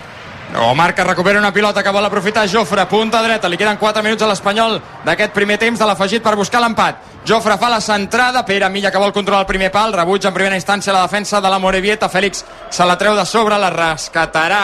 [0.54, 4.22] Omar que recupera una pilota que vol aprofitar Jofre, punta dreta, li queden 4 minuts
[4.22, 7.02] a l'Espanyol d'aquest primer temps de l'afegit per buscar l'empat.
[7.26, 10.56] Jofre fa la centrada, Pere Milla que vol controlar el primer pal, rebuig en primera
[10.56, 14.62] instància la defensa de la Morevieta, Fèlix se la treu de sobre, la rescatarà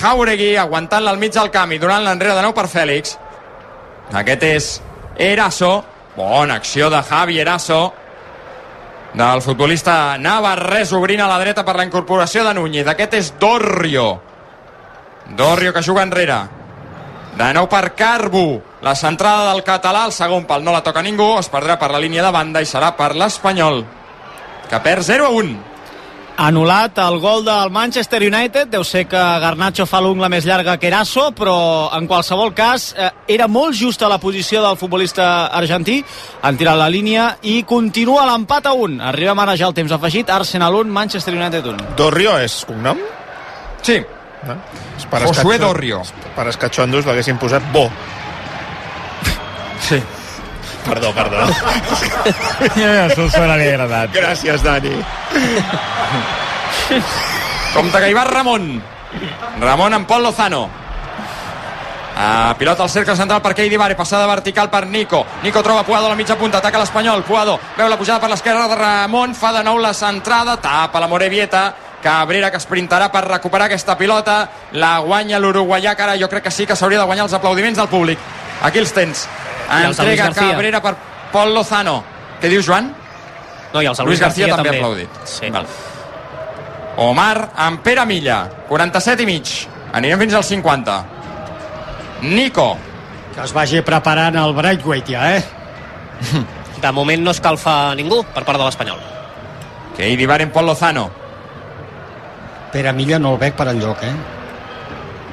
[0.00, 3.18] Jauregui, aguantant-la al mig del camp i donant l'enrere de nou per Fèlix.
[4.16, 4.68] Aquest és
[5.18, 5.84] Eraso,
[6.16, 7.82] bona acció de Javi Eraso,
[9.12, 12.88] del futbolista Navarrés obrint a la dreta per la incorporació de Núñez.
[12.88, 14.08] Aquest és Dorrio.
[15.36, 16.40] Dorrio que juga enrere.
[17.38, 18.62] De nou per Carbu.
[18.82, 21.98] La centrada del català, el segon pal no la toca ningú, es perdrà per la
[21.98, 23.82] línia de banda i serà per l'Espanyol,
[24.70, 25.56] que perd 0 a 1.
[26.38, 30.86] Anul·lat el gol del Manchester United, deu ser que Garnacho fa l'ungla més llarga que
[30.86, 31.56] Eraso, però
[31.96, 35.96] en qualsevol cas eh, era molt justa la posició del futbolista argentí,
[36.42, 39.02] han tirat la línia i continua l'empat a 1.
[39.10, 41.90] Arribem ara ja al temps afegit, Arsenal 1, Manchester United 1.
[41.98, 43.02] Dorrio és cognom?
[43.82, 43.98] Sí,
[44.96, 46.02] És per Josué Dorrio.
[46.36, 47.88] Per escatxondos l'haguessin posat Bo.
[49.88, 50.02] sí.
[50.88, 51.44] Perdó, perdó.
[52.78, 54.12] Ja, Això se l'havia agradat.
[54.14, 54.94] Gràcies, Dani.
[57.74, 58.70] Compte que hi va Ramon.
[59.60, 60.68] Ramon amb Pol Lozano.
[62.18, 65.20] Uh, pilota al cercle central per Keidi Vare, passada vertical per Nico.
[65.42, 67.22] Nico troba Puado a la mitja punta, ataca l'Espanyol.
[67.22, 71.06] Puado veu la pujada per l'esquerra de Ramon, fa de nou la centrada, tapa la
[71.06, 71.62] Morevieta.
[72.02, 74.48] Cabrera que esprintarà per recuperar aquesta pilota.
[74.72, 77.78] La guanya l'uruguaià, que ara jo crec que sí que s'hauria de guanyar els aplaudiments
[77.78, 78.18] del públic.
[78.62, 79.26] Aquí els tens.
[79.68, 80.52] Entrega García.
[80.52, 80.94] Cabrera per
[81.32, 82.02] Pol Lozano.
[82.40, 82.92] Què dius, Joan?
[83.72, 85.22] No, i els de Luis García, també ha aplaudit.
[85.28, 85.50] Sí.
[85.52, 85.66] Val.
[86.98, 89.52] Omar amb Pere Milla, 47 i mig.
[89.92, 91.04] Anirem fins als 50.
[92.22, 92.76] Nico,
[93.34, 95.44] Que es vagi preparant el Braithwaite ja, eh?
[96.82, 98.98] De moment no escalfa ningú per part de l'Espanyol.
[99.96, 101.08] que hi divaren Pol Lozano.
[102.72, 104.14] Pere Milla no el veig per enlloc, eh?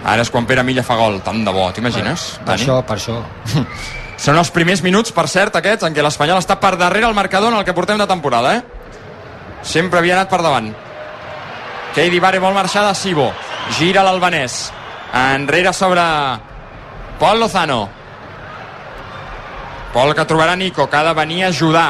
[0.05, 1.19] Ara és quan Pere Milla fa gol.
[1.25, 2.35] Tant de bo, t'imagines?
[2.39, 2.61] Per Dani?
[2.63, 3.19] això, per això.
[4.25, 7.51] Són els primers minuts, per cert, aquests, en què l'Espanyol està per darrere el marcador
[7.51, 8.63] en el que portem de temporada, eh?
[9.65, 10.71] Sempre havia anat per davant.
[11.95, 13.29] Keidi Vare vol marxar de Sibo.
[13.79, 14.69] Gira l'albanès.
[15.15, 16.03] Enrere sobre
[17.19, 17.85] Pol Lozano.
[19.93, 21.87] Pol que trobarà Nico, que ha de venir a ajudar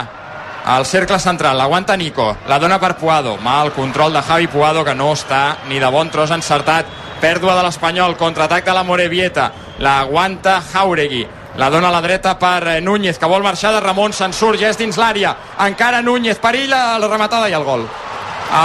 [0.66, 4.96] al cercle central, l'aguanta Nico, la dona per Puado, mal control de Javi Puado que
[4.96, 6.90] no està ni de bon tros encertat,
[7.22, 11.22] pèrdua de l'Espanyol, contraatac de la Morevieta, l'aguanta Jauregui,
[11.58, 14.60] la dona a la dreta per eh, Núñez, que vol marxar de Ramon, se'n surt,
[14.60, 15.36] ja és dins l'àrea,
[15.68, 17.86] encara Núñez, perilla la rematada i el gol.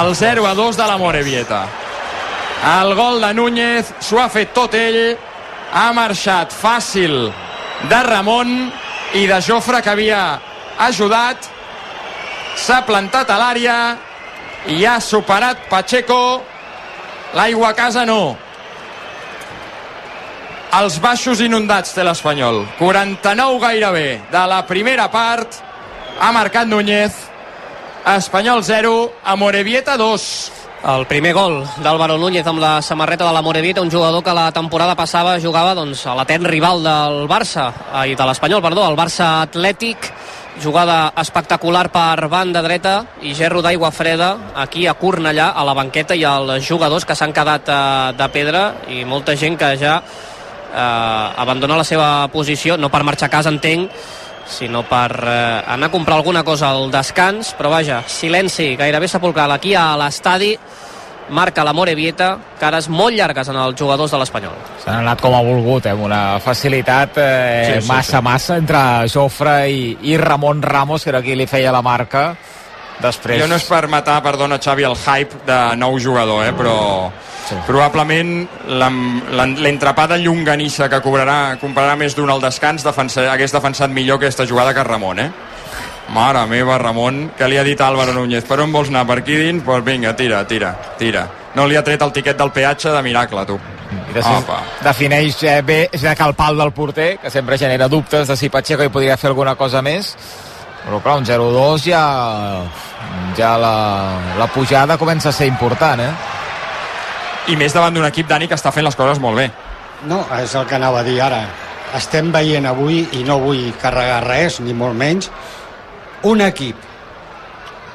[0.00, 1.62] El 0 a 2 de la Morevieta.
[2.80, 5.18] El gol de Núñez s'ho ha fet tot ell,
[5.72, 7.30] ha marxat fàcil
[7.92, 8.70] de Ramon
[9.20, 10.40] i de Jofre que havia
[10.80, 11.59] ajudat,
[12.60, 13.76] s'ha plantat a l'àrea
[14.68, 16.42] i ha superat Pacheco,
[17.34, 18.36] l'aigua a casa no.
[20.76, 22.62] Els baixos inundats té l'Espanyol.
[22.78, 25.56] 49 gairebé de la primera part.
[26.20, 27.16] Ha marcat Núñez.
[28.06, 28.92] Espanyol 0,
[29.24, 30.28] a Morevieta 2.
[30.94, 34.50] El primer gol d'Álvaro Núñez amb la samarreta de la Morevieta, un jugador que la
[34.52, 39.42] temporada passada jugava doncs, a l'etern rival del Barça, ai, de l'Espanyol, perdó, el Barça
[39.42, 40.08] Atlètic,
[40.58, 46.16] jugada espectacular per banda dreta i gerro d'aigua freda aquí a Cornellà, a la banqueta
[46.18, 47.78] i els jugadors que s'han quedat eh,
[48.18, 53.30] de pedra i molta gent que ja eh, abandona la seva posició, no per marxar
[53.30, 53.90] a casa entenc,
[54.50, 59.54] sinó per eh, anar a comprar alguna cosa al descans, però vaja, silenci gairebé sepulcral
[59.54, 60.56] aquí a l'estadi
[61.30, 64.56] marca la Morevieta, cares molt llargues en els jugadors de l'Espanyol.
[64.84, 68.24] S'han anat com ha volgut, eh, amb una facilitat eh, Sí, sí, massa, sí.
[68.24, 72.34] massa entre Jofre i, i Ramon Ramos, que era qui li feia la marca.
[73.00, 73.40] Després...
[73.40, 76.52] Jo no és per matar, perdona Xavi, el hype de nou jugador, eh?
[76.52, 77.10] però
[77.50, 77.56] Sí.
[77.66, 83.90] probablement l'em- l'en- l'entrapada llonganissa que cobrarà, comprarà més d'un al descans defensa, hagués defensat
[83.90, 85.30] millor aquesta jugada que Ramon, eh?
[86.10, 89.36] Mare meva, Ramon, que li ha dit Álvaro Núñez, per on vols anar, per aquí
[89.38, 89.60] dins?
[89.62, 91.28] Doncs pues vinga, tira, tira, tira.
[91.54, 93.58] No li ha tret el tiquet del peatge de miracle, tu.
[93.90, 94.58] I després Apa.
[94.86, 98.48] defineix eh, bé és que el pal del porter, que sempre genera dubtes de si
[98.50, 100.16] Pacheco hi podria fer alguna cosa més.
[100.84, 102.02] Però clar, un 0-2 ja,
[103.38, 103.74] ja la,
[104.38, 106.12] la pujada comença a ser important, eh?
[107.50, 109.50] I més davant d'un equip, Dani, que està fent les coses molt bé.
[110.10, 111.44] No, és el que anava a dir ara.
[111.94, 115.30] Estem veient avui, i no vull carregar res, ni molt menys,
[116.22, 116.76] un equip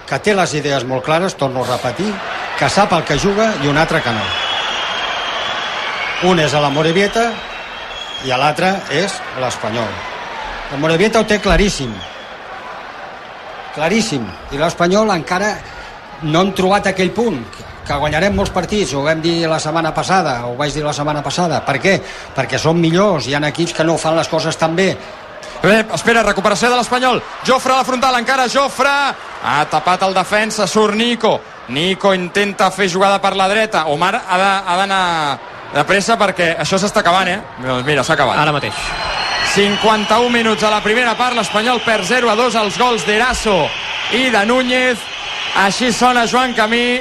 [0.10, 2.12] que té les idees molt clares, torno a repetir,
[2.60, 4.26] que sap el que juga i un altre que no.
[6.32, 7.26] Un és a la Morevieta
[8.26, 9.92] i l'altre és l'Espanyol.
[10.72, 11.92] La Morevieta ho té claríssim.
[13.76, 14.24] Claríssim.
[14.56, 15.52] I l'Espanyol encara
[16.24, 17.42] no han trobat aquell punt
[17.86, 21.22] que guanyarem molts partits, ho vam dir la setmana passada, ho vaig dir la setmana
[21.22, 21.60] passada.
[21.66, 22.00] Per què?
[22.34, 24.96] Perquè són millors, hi ha equips que no fan les coses tan bé.
[25.66, 27.18] Bé, espera, recuperació de l'Espanyol.
[27.48, 28.92] Jofre a la frontal, encara Jofre.
[29.50, 31.40] Ha tapat el defensa, surt Nico.
[31.74, 33.88] Nico intenta fer jugada per la dreta.
[33.90, 35.06] Omar ha d'anar
[35.74, 37.40] de pressa perquè això s'està acabant, eh?
[37.64, 38.38] Doncs mira, s'ha acabat.
[38.38, 38.78] Ara mateix.
[39.56, 43.58] 51 minuts a la primera part, l'Espanyol perd 0 a 2 els gols d'Eraso
[44.14, 45.02] i de Núñez.
[45.66, 47.00] Així sona Joan Camí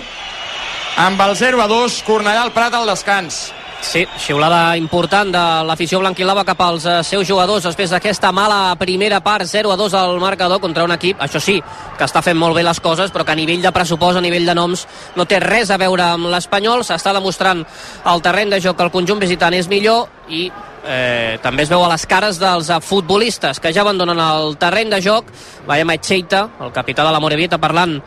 [1.05, 3.51] amb el 0 a 2, Cornellà al Prat al descans.
[3.85, 9.21] Sí, xiulada important de l'afició blanquilava cap als eh, seus jugadors després d'aquesta mala primera
[9.23, 11.59] part, 0 a 2 al marcador contra un equip, això sí,
[11.99, 14.49] que està fent molt bé les coses, però que a nivell de pressupost, a nivell
[14.49, 18.81] de noms, no té res a veure amb l'Espanyol, s'està demostrant el terreny de joc
[18.81, 20.47] que el conjunt visitant és millor i
[20.85, 25.01] eh, també es veu a les cares dels futbolistes que ja abandonen el terreny de
[25.05, 25.31] joc.
[25.69, 27.99] Veiem a Etxeita, el capità de la Morevieta parlant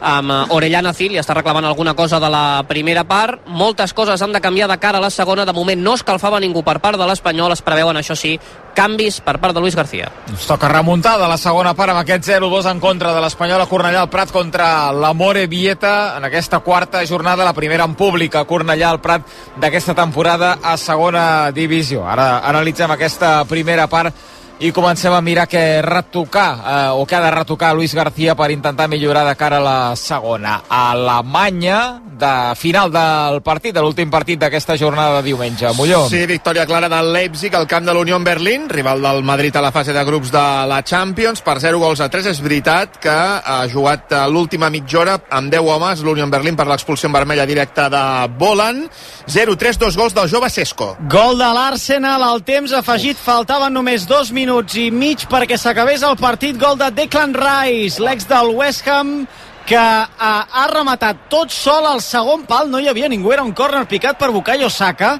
[0.00, 3.46] amb eh, Orellana Cil i està reclamant alguna cosa de la primera part.
[3.46, 5.44] Moltes coses han de canviar de cara a la segona.
[5.44, 7.52] De moment no escalfava ningú per part de l'Espanyol.
[7.52, 8.36] Es preveuen això sí
[8.74, 10.10] canvis per part de Luis García.
[10.30, 13.68] Ens toca remuntar de la segona part amb aquest 0-2 en contra de l'Espanyol a
[13.68, 18.36] Cornellà al Prat contra la More Vieta en aquesta quarta jornada, la primera en públic
[18.36, 19.26] a Cornellà al Prat
[19.60, 22.04] d'aquesta temporada a segona divisió.
[22.08, 24.16] Ara analitzem aquesta primera part
[24.60, 28.50] i comencem a mirar què retocar eh, o què ha de retocar Luis García per
[28.52, 30.58] intentar millorar de cara a la segona.
[30.68, 35.70] Alemanya, de final del partit, de l'últim partit d'aquesta jornada de diumenge.
[35.78, 36.02] Molló.
[36.12, 39.62] Sí, victòria clara del Leipzig al camp de l'Unió en Berlín, rival del Madrid a
[39.64, 42.28] la fase de grups de la Champions, per 0 gols a 3.
[42.34, 46.68] És veritat que ha jugat l'última mitja hora amb 10 homes l'Unió en Berlín per
[46.68, 48.04] l'expulsió en vermella directa de
[48.36, 48.84] Bolan.
[49.24, 50.92] 0-3, dos gols del jove Sesco.
[51.08, 56.02] Gol de l'Arsenal al temps afegit, faltaven només dos minuts minuts i mig perquè s'acabés
[56.02, 56.56] el partit.
[56.58, 59.28] Gol de Declan Rice, l'ex del West Ham,
[59.62, 63.52] que ha, ha rematat tot sol al segon pal, no hi havia ningú, era un
[63.54, 65.12] córner picat per Bukayo Saka.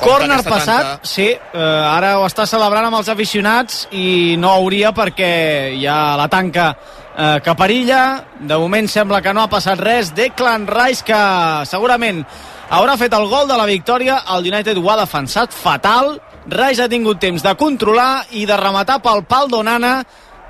[0.00, 1.04] Córner passat, tanta...
[1.04, 5.32] sí, eh, ara ho està celebrant amb els aficionats i no hauria perquè
[5.76, 8.04] hi ha la tanca eh, que perilla.
[8.40, 10.14] De moment sembla que no ha passat res.
[10.16, 11.24] Declan Rice, que
[11.68, 12.24] segurament
[12.72, 14.22] haurà fet el gol de la victòria.
[14.32, 16.14] El United ho ha defensat fatal
[16.46, 19.96] Reis ha tingut temps de controlar i de rematar pel pal d'Onana,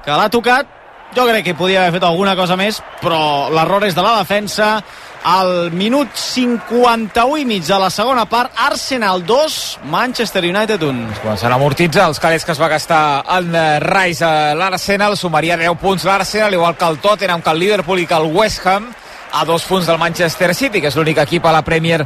[0.05, 0.71] que l'ha tocat.
[1.15, 4.81] Jo crec que podia haver fet alguna cosa més, però l'error és de la defensa.
[5.25, 11.07] Al minut 51 i mig de la segona part, Arsenal 2, Manchester United 1.
[11.15, 13.55] Es comencen a amortitzar els calés que es va gastar en
[13.87, 18.11] Rice a l'Arsenal, sumaria 10 punts l'Arsenal, igual que el Tottenham, que el Liverpool i
[18.11, 18.91] que el West Ham,
[19.35, 22.05] a dos punts del Manchester City, que és l'únic equip a la Premier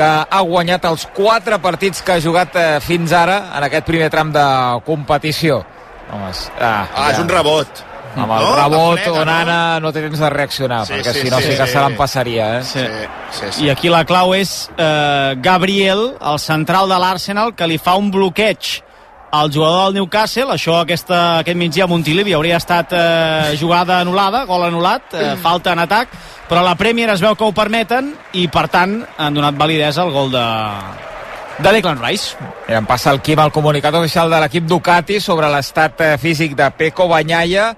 [0.00, 4.08] que ha guanyat els quatre partits que ha jugat eh, fins ara en aquest primer
[4.12, 4.46] tram de
[4.86, 5.60] competició.
[6.10, 7.06] Home, ah, ah ja.
[7.12, 7.86] és un rebot.
[8.10, 8.54] Amb el no?
[8.58, 9.86] rebot, Onana no?
[9.86, 11.72] no té temps de reaccionar, sí, perquè sí, si no sí, sí que sí.
[11.76, 12.48] se l'empassaria.
[12.58, 12.62] Eh?
[12.66, 12.86] Sí.
[13.30, 13.66] Sí, sí.
[13.66, 18.10] I aquí la clau és eh, Gabriel, el central de l'Arsenal, que li fa un
[18.10, 18.80] bloqueig
[19.30, 24.42] al jugador del Newcastle, això aquesta, aquest migdia a Montilivi hauria estat eh, jugada anul·lada,
[24.48, 26.10] gol anul·lat, eh, falta en atac,
[26.48, 30.10] però la Premier es veu que ho permeten i per tant han donat validesa al
[30.10, 30.46] gol de,
[31.60, 32.34] de Declan Rice.
[32.68, 36.58] I em passa el Quim al comunicat oficial de l'equip Ducati sobre l'estat eh, físic
[36.58, 37.70] de Peco Banyaya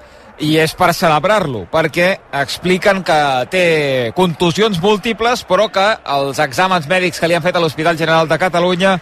[0.42, 2.08] i és per celebrar-lo, perquè
[2.40, 3.18] expliquen que
[3.52, 3.66] té
[4.16, 5.84] contusions múltiples, però que
[6.16, 8.96] els exàmens mèdics que li han fet a l'Hospital General de Catalunya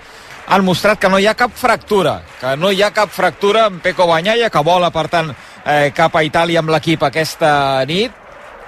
[0.50, 3.78] han mostrat que no hi ha cap fractura, que no hi ha cap fractura en
[3.80, 5.30] Peco Banyaya, que vola, per tant,
[5.64, 7.52] eh, cap a Itàlia amb l'equip aquesta
[7.86, 8.16] nit,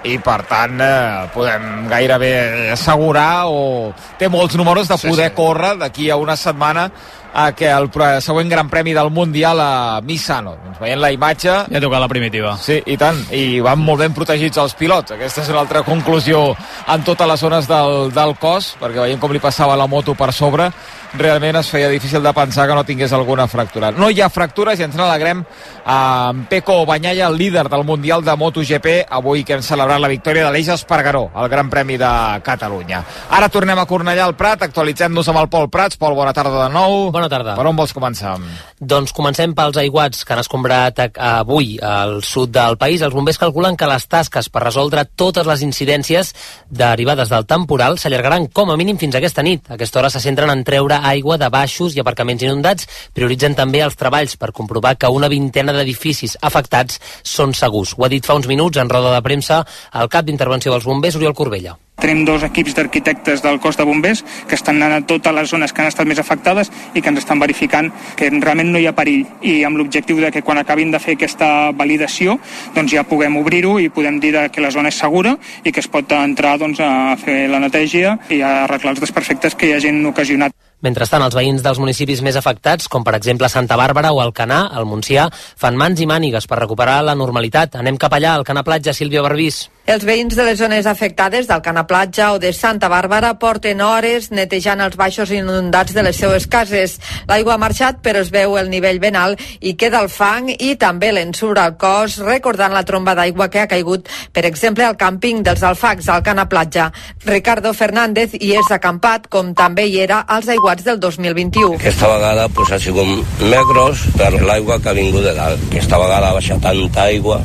[0.03, 2.31] i per tant eh, podem gairebé
[2.73, 5.35] assegurar o té molts números de poder sí, sí.
[5.37, 6.89] córrer d'aquí a una setmana
[7.33, 7.89] a que el
[8.21, 10.55] següent Gran Premi del Mundial a Misano.
[10.63, 11.53] Doncs veient la imatge...
[11.73, 12.55] Ja toca la primitiva.
[12.61, 13.19] Sí, i tant.
[13.33, 15.15] I van molt ben protegits els pilots.
[15.17, 16.51] Aquesta és una altra conclusió
[16.87, 20.31] en totes les zones del, del cos, perquè veiem com li passava la moto per
[20.33, 20.69] sobre
[21.13, 23.91] realment es feia difícil de pensar que no tingués alguna fractura.
[23.91, 25.43] No hi ha fractures i ens n'alegrem
[25.85, 30.47] amb Peco Banyalla, el líder del Mundial de MotoGP, avui que hem celebrat la victòria
[30.47, 32.11] de l'Eix Espargaró, el Gran Premi de
[32.43, 33.03] Catalunya.
[33.29, 35.99] Ara tornem a Cornellà al Prat, actualitzem-nos amb el Pol Prats.
[36.01, 37.11] Pol, bona tarda de nou.
[37.13, 37.55] Bona tarda.
[37.57, 38.35] Per on vols començar?
[38.79, 43.01] Doncs comencem pels aiguats que han escombrat avui al sud del país.
[43.01, 46.33] Els bombers calculen que les tasques per resoldre totes les incidències
[46.69, 49.69] derivades del temporal s'allargaran com a mínim fins aquesta nit.
[49.69, 52.89] A aquesta hora se centren en treure aigua de baixos i aparcaments inundats.
[53.13, 57.95] Prioritzen també els treballs per comprovar que una vintena d'edificis afectats són segurs.
[57.97, 61.15] Ho ha dit fa uns minuts en roda de premsa el cap d'intervenció dels bombers,
[61.19, 61.77] Oriol Corbella.
[62.01, 65.73] Tenim dos equips d'arquitectes del cos de bombers que estan anant a totes les zones
[65.73, 68.95] que han estat més afectades i que ens estan verificant que realment no hi ha
[68.97, 72.39] perill i amb l'objectiu de que quan acabin de fer aquesta validació
[72.75, 75.87] doncs ja puguem obrir-ho i podem dir que la zona és segura i que es
[75.87, 80.01] pot entrar doncs, a fer la neteja i a arreglar els desperfectes que hi hagin
[80.09, 80.53] ocasionat.
[80.83, 84.89] Mentrestant, els veïns dels municipis més afectats, com per exemple Santa Bàrbara o Alcanar, al
[84.89, 87.79] Montsià, fan mans i mànigues per recuperar la normalitat.
[87.79, 89.69] Anem cap allà, al Cana Platja, Sílvia Barbís.
[89.83, 94.79] Els veïns de les zones afectades d'Alcana Platja o de Santa Bàrbara porten hores netejant
[94.79, 96.93] els baixos inundats de les seues cases.
[97.27, 100.77] L'aigua ha marxat, però es veu el nivell ben alt i queda el fang i
[100.79, 105.41] també l'ensurt al cos, recordant la tromba d'aigua que ha caigut, per exemple, al càmping
[105.43, 106.85] dels Alfacs, al Platja.
[107.25, 111.75] Ricardo Fernández hi és acampat, com també hi era als aiguats del 2021.
[111.75, 115.67] Aquesta vegada pues, ha sigut més gros per l'aigua que ha vingut de dalt.
[115.67, 117.41] Aquesta vegada ha baixat tanta aigua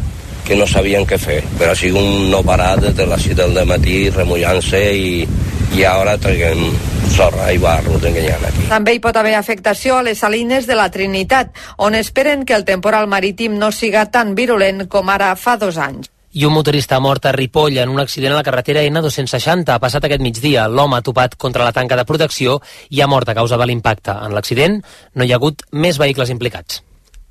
[0.49, 3.51] que no sabien què fer, però ha sigut un no parar des de les 7
[3.53, 5.11] del matí remullant-se i,
[5.77, 6.63] i ara traguem
[7.13, 8.69] sorra i barro ha aquí.
[8.69, 12.65] També hi pot haver afectació a les salines de la Trinitat, on esperen que el
[12.65, 16.09] temporal marítim no siga tan virulent com ara fa dos anys.
[16.33, 19.73] I un motorista mort a Ripoll en un accident a la carretera N260.
[19.75, 20.69] Ha passat aquest migdia.
[20.69, 24.13] L'home ha topat contra la tanca de protecció i ha mort a causa de l'impacte.
[24.13, 24.83] En l'accident
[25.15, 26.85] no hi ha hagut més vehicles implicats.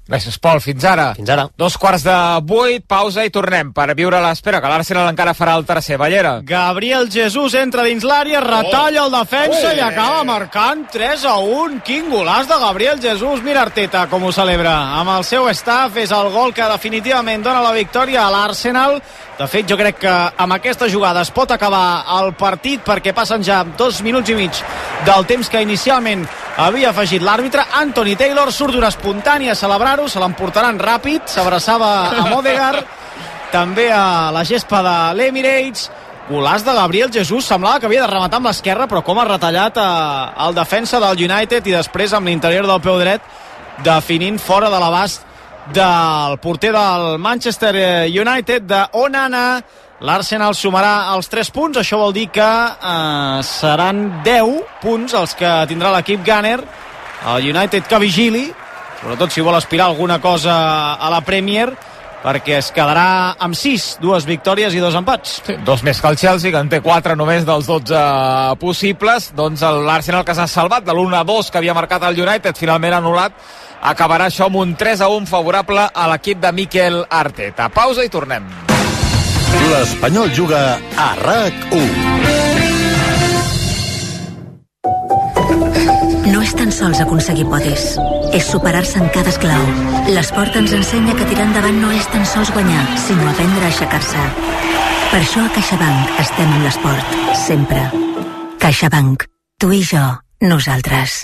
[0.08, 0.62] Gràcies, Pol.
[0.63, 1.10] Fins ara.
[1.17, 1.48] Fins ara.
[1.60, 2.15] Dos quarts de
[2.48, 5.98] vuit, pausa i tornem per viure l'espera, que l'Arsenal encara farà el tercer.
[6.00, 6.38] Ballera.
[6.48, 9.76] Gabriel Jesús entra dins l'àrea, retalla el defensa Oh.
[9.76, 11.82] i acaba marcant 3 a 1.
[11.84, 13.41] Quin golaç de Gabriel Jesús.
[13.43, 14.78] Mira Arteta com ho celebra.
[15.02, 19.02] Amb el seu staff és el gol que definitivament dona la victòria a l'Arsenal.
[19.38, 23.43] De fet, jo crec que amb aquesta jugada es pot acabar el partit perquè passen
[23.45, 24.62] ja dos minuts i mig
[25.06, 26.23] del temps que inicialment
[26.58, 27.67] havia afegit l'àrbitre.
[27.78, 32.82] Anthony Taylor surt d'una espontània a celebrar-ho, se l'emportaran ràpid, s'abraçava a Modegar,
[33.54, 35.91] també a la gespa de l'Emirates,
[36.28, 39.78] Golaç de Gabriel Jesús, semblava que havia de rematar amb l'esquerra, però com ha retallat
[39.80, 39.91] a,
[40.47, 43.21] el defensa del United i després amb l'interior del peu dret
[43.86, 45.23] definint fora de l'abast
[45.74, 47.76] del porter del Manchester
[48.08, 49.62] United de Onana
[50.00, 55.52] l'Arsenal sumarà els 3 punts això vol dir que eh, seran 10 punts els que
[55.70, 56.60] tindrà l'equip Gunner
[57.34, 58.46] el United que vigili
[59.02, 60.56] sobretot si vol aspirar alguna cosa
[60.96, 61.72] a la Premier
[62.24, 65.38] perquè es quedarà amb 6, dues victòries i dos empats.
[65.46, 68.02] Sí, dos més que el Chelsea, que en té 4 només dels 12
[68.60, 69.32] possibles.
[69.38, 72.98] Doncs l'Arsenal que s'ha salvat de l'1 a 2 que havia marcat el United, finalment
[73.00, 73.38] anul·lat,
[73.82, 77.70] acabarà això amb un 3 a 1 favorable a l'equip de Mikel Arteta.
[77.70, 78.48] Pausa i tornem.
[79.72, 82.28] L'Espanyol juga a RAC1.
[86.32, 87.96] No és tan sols aconseguir podis,
[88.36, 89.63] és superar-se en cada esclau.
[90.12, 94.28] L'esport ens ensenya que tirar endavant no és tan sols guanyar, sinó aprendre a aixecar-se.
[95.08, 97.82] Per això a CaixaBank estem amb l'esport, sempre.
[98.60, 99.24] CaixaBank.
[99.58, 100.04] Tu i jo,
[100.44, 101.24] nosaltres.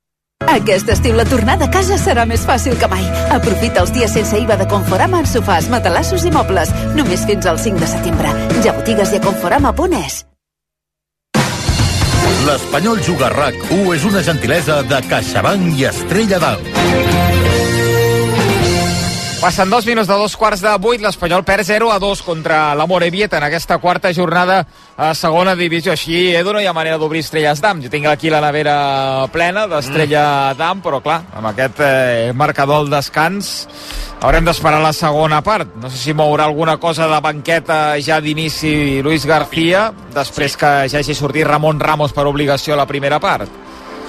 [0.49, 3.05] Aquest estiu la tornada a casa serà més fàcil que mai.
[3.31, 6.73] Aprofita els dies sense IVA de Conforama en sofàs, matalassos i mobles.
[6.97, 8.33] Només fins al 5 de setembre.
[8.65, 10.25] Ja botigues i a conforama.es.
[12.41, 17.20] L'Espanyol juga a RAC1 és una gentilesa de CaixaBank i Estrella d'Alt.
[19.41, 22.85] Passen dos minuts de dos quarts de vuit, l'Espanyol perd 0 a 2 contra la
[22.85, 25.95] Morevieta en aquesta quarta jornada a segona divisió.
[25.95, 27.79] Així, Edu, no hi ha manera d'obrir Estrelles d'Am.
[27.81, 28.75] Jo tinc aquí la nevera
[29.33, 30.59] plena d'Estrella mm.
[30.59, 33.49] d'Am, però clar, amb aquest eh, marcador al descans
[34.21, 35.73] haurem d'esperar la segona part.
[35.81, 40.61] No sé si mourà alguna cosa de banqueta ja d'inici Luis García, després sí.
[40.61, 43.49] que ja hagi sortit Ramon Ramos per obligació a la primera part.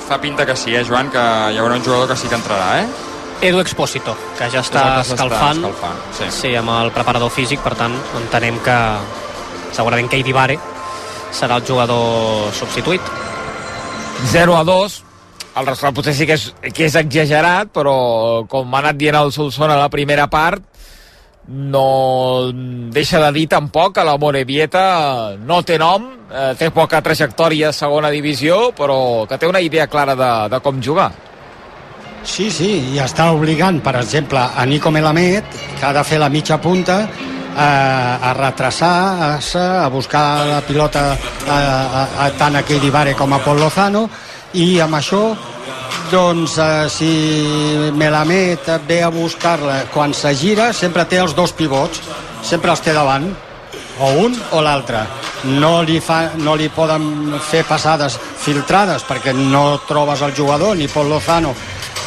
[0.04, 2.82] Fa pinta que sí, eh, Joan, que hi haurà un jugador que sí que entrarà,
[2.82, 3.11] eh?
[3.42, 6.28] Edu Expósito, que ja està que escalfant, escalfant sí.
[6.30, 8.76] sí, amb el preparador físic, per tant, entenem que
[9.74, 10.54] segurament Keidi Vare
[11.34, 13.02] serà el jugador substituït.
[14.30, 14.98] 0 a 2,
[15.58, 17.96] el resultat potser sí que és, que és exagerat, però
[18.46, 20.62] com ha anat dient el Solsona a la primera part,
[21.50, 22.52] no
[22.94, 27.76] deixa de dir tampoc que la Morevieta no té nom, eh, té poca trajectòria a
[27.76, 31.10] segona divisió, però que té una idea clara de, de com jugar.
[32.24, 36.30] Sí, sí, i està obligant, per exemple, a Nico Melamed, que ha de fer la
[36.30, 37.02] mitja punta,
[37.56, 37.68] a,
[38.16, 43.40] a retrasar-se, a buscar la pilota a, a, a, tant a Keidi Vare com a
[43.44, 44.06] Pol Lozano,
[44.54, 45.22] i amb això
[46.12, 47.12] doncs eh, si
[47.96, 52.02] Melamed ve a buscar-la quan se gira sempre té els dos pivots
[52.44, 53.30] sempre els té davant
[54.02, 55.04] o un o l'altre.
[55.44, 60.88] No, li fa, no li poden fer passades filtrades perquè no trobes el jugador, ni
[60.88, 61.54] Pol Lozano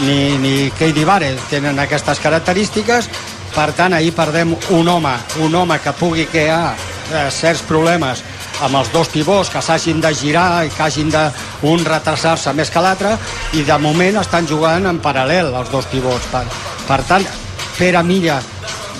[0.01, 3.09] ni, ni Keidi Vare tenen aquestes característiques,
[3.55, 5.13] per tant ahir perdem un home,
[5.45, 8.23] un home que pugui crear eh, certs problemes
[8.63, 11.23] amb els dos pivots que s'hagin de girar i que hagin de
[11.67, 13.15] un retrasar-se més que l'altre
[13.55, 16.27] i de moment estan jugant en paral·lel els dos pivots.
[16.31, 16.43] Per,
[16.87, 17.27] per tant
[17.75, 18.39] Pere Milla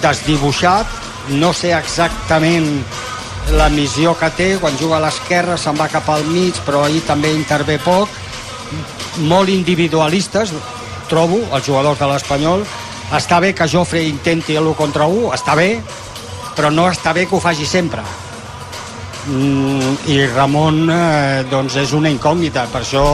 [0.04, 1.04] desdibuixat
[1.40, 2.68] no sé exactament
[3.56, 4.50] la missió que té.
[4.62, 8.10] Quan juga a l'esquerra se'n va cap al mig però ahir també intervé poc.
[9.24, 10.52] Molt individualistes
[11.10, 12.66] trobo els jugadors de l'Espanyol.
[13.16, 15.70] Està bé que Jofre intenti l'1 contra 1 està bé
[16.56, 18.02] però no està bé que ho faci sempre.
[19.26, 23.06] Mm, i Ramon eh, doncs és una incògnita per això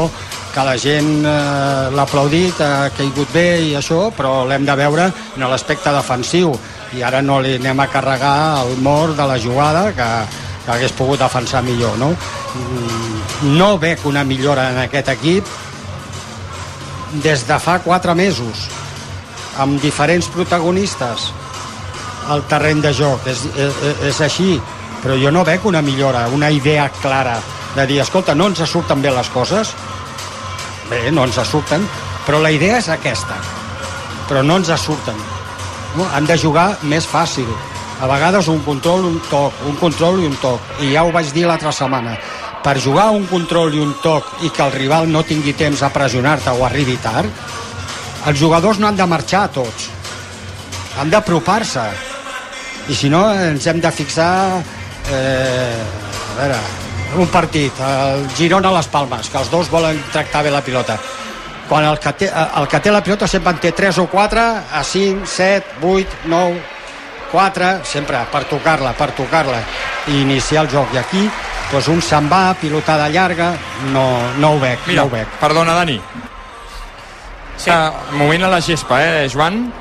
[0.51, 5.07] que la gent eh, l'ha aplaudit, ha caigut bé i això, però l'hem de veure
[5.09, 6.53] en l'aspecte defensiu.
[6.91, 8.35] I ara no li anem a carregar
[8.65, 10.09] el mort de la jugada que,
[10.65, 12.11] que hagués pogut defensar millor no?
[12.11, 15.47] Mm, no veig una millora en aquest equip
[17.23, 18.67] des de fa 4 mesos
[19.59, 21.31] amb diferents protagonistes
[22.31, 23.25] al terreny de joc.
[23.27, 24.55] És, és, és així
[25.01, 27.39] però jo no veig una millora, una idea clara
[27.75, 29.73] de dir, escolta, no ens surten bé les coses?
[30.89, 31.87] Bé, no ens surten
[32.27, 33.39] però la idea és aquesta
[34.29, 35.17] però no ens surten.
[35.97, 36.05] No?
[36.15, 37.49] han de jugar més fàcil.
[38.01, 40.61] A vegades un control, un toc un control i un toc.
[40.79, 42.15] I ja ho vaig dir l'altra setmana
[42.63, 45.89] per jugar un control i un toc i que el rival no tingui temps a
[45.93, 47.59] pressionar-te o arribi tard
[48.29, 49.87] els jugadors no han de marxar tots.
[51.01, 51.85] Han d'apropar-se.
[52.91, 54.61] I si no ens hem de fixar
[55.09, 56.59] eh, a veure
[57.21, 60.99] un partit, el Girona a les Palmes que els dos volen tractar bé la pilota.
[61.69, 64.45] Quan el que té, el que té la pilota sempre en té 3 o 4
[64.79, 66.61] a 5, 7, 8, 9
[67.31, 69.61] 4, sempre per tocar-la per tocar-la
[70.11, 70.93] i iniciar el joc.
[70.93, 71.29] I aquí
[71.71, 73.53] doncs un se'n va, pilotada llarga
[73.93, 74.05] no,
[74.39, 75.27] no ho veig, Mira, no ho veig.
[75.39, 75.99] perdona Dani.
[77.57, 77.69] Sí.
[77.69, 79.71] uh, moment a la gespa, eh, Joan?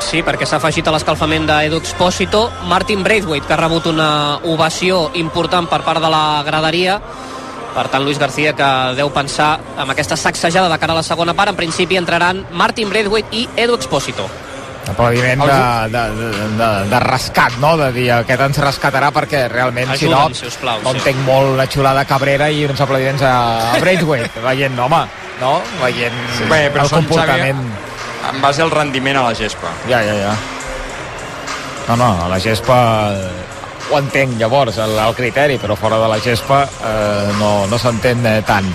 [0.00, 5.10] Sí, perquè s'ha afegit a l'escalfament d'Edu Expósito Martin Braithwaite, que ha rebut una ovació
[5.14, 6.98] important per part de la graderia.
[7.76, 11.34] Per tant, Luis García, que deu pensar amb aquesta sacsejada de cara a la segona
[11.36, 14.28] part, en principi entraran Martin Braithwaite i Edu Expósito.
[14.86, 15.60] Aplaudiment de,
[15.90, 16.02] de,
[16.58, 17.72] de, de, rescat, no?
[17.80, 21.00] De dir, aquest ens rescatarà perquè realment, Ajuda'm, si no, sisplau, no sí.
[21.00, 23.34] entenc molt la xulada Cabrera i uns aplaudiments a,
[23.72, 25.02] a Braithwaite, veient, home,
[25.42, 25.56] no?
[25.82, 26.46] Veient sí.
[26.52, 27.66] Bé, però el comportament...
[27.66, 27.82] Xavi,
[28.26, 30.32] en base al rendiment a la gespa Ja, ja, ja.
[31.86, 32.78] No, no, a la gespa
[33.86, 38.24] ho entenc llavors, el, el criteri, però fora de la gespa eh, no, no s'entén
[38.26, 38.66] eh, tant.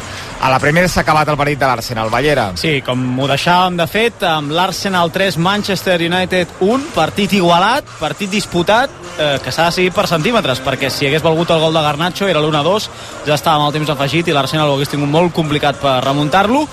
[0.41, 2.47] A la primera s'ha acabat el partit de l'Arsenal, Ballera.
[2.57, 8.31] Sí, com ho deixàvem de fet, amb l'Arsenal 3, Manchester United 1, partit igualat, partit
[8.33, 8.89] disputat,
[9.19, 12.41] eh, que s'ha decidit per centímetres, perquè si hagués valgut el gol de Garnacho era
[12.41, 12.89] l'1-2,
[13.27, 16.65] ja estava amb el temps afegit i l'Arsenal ho hagués tingut molt complicat per remuntar-lo.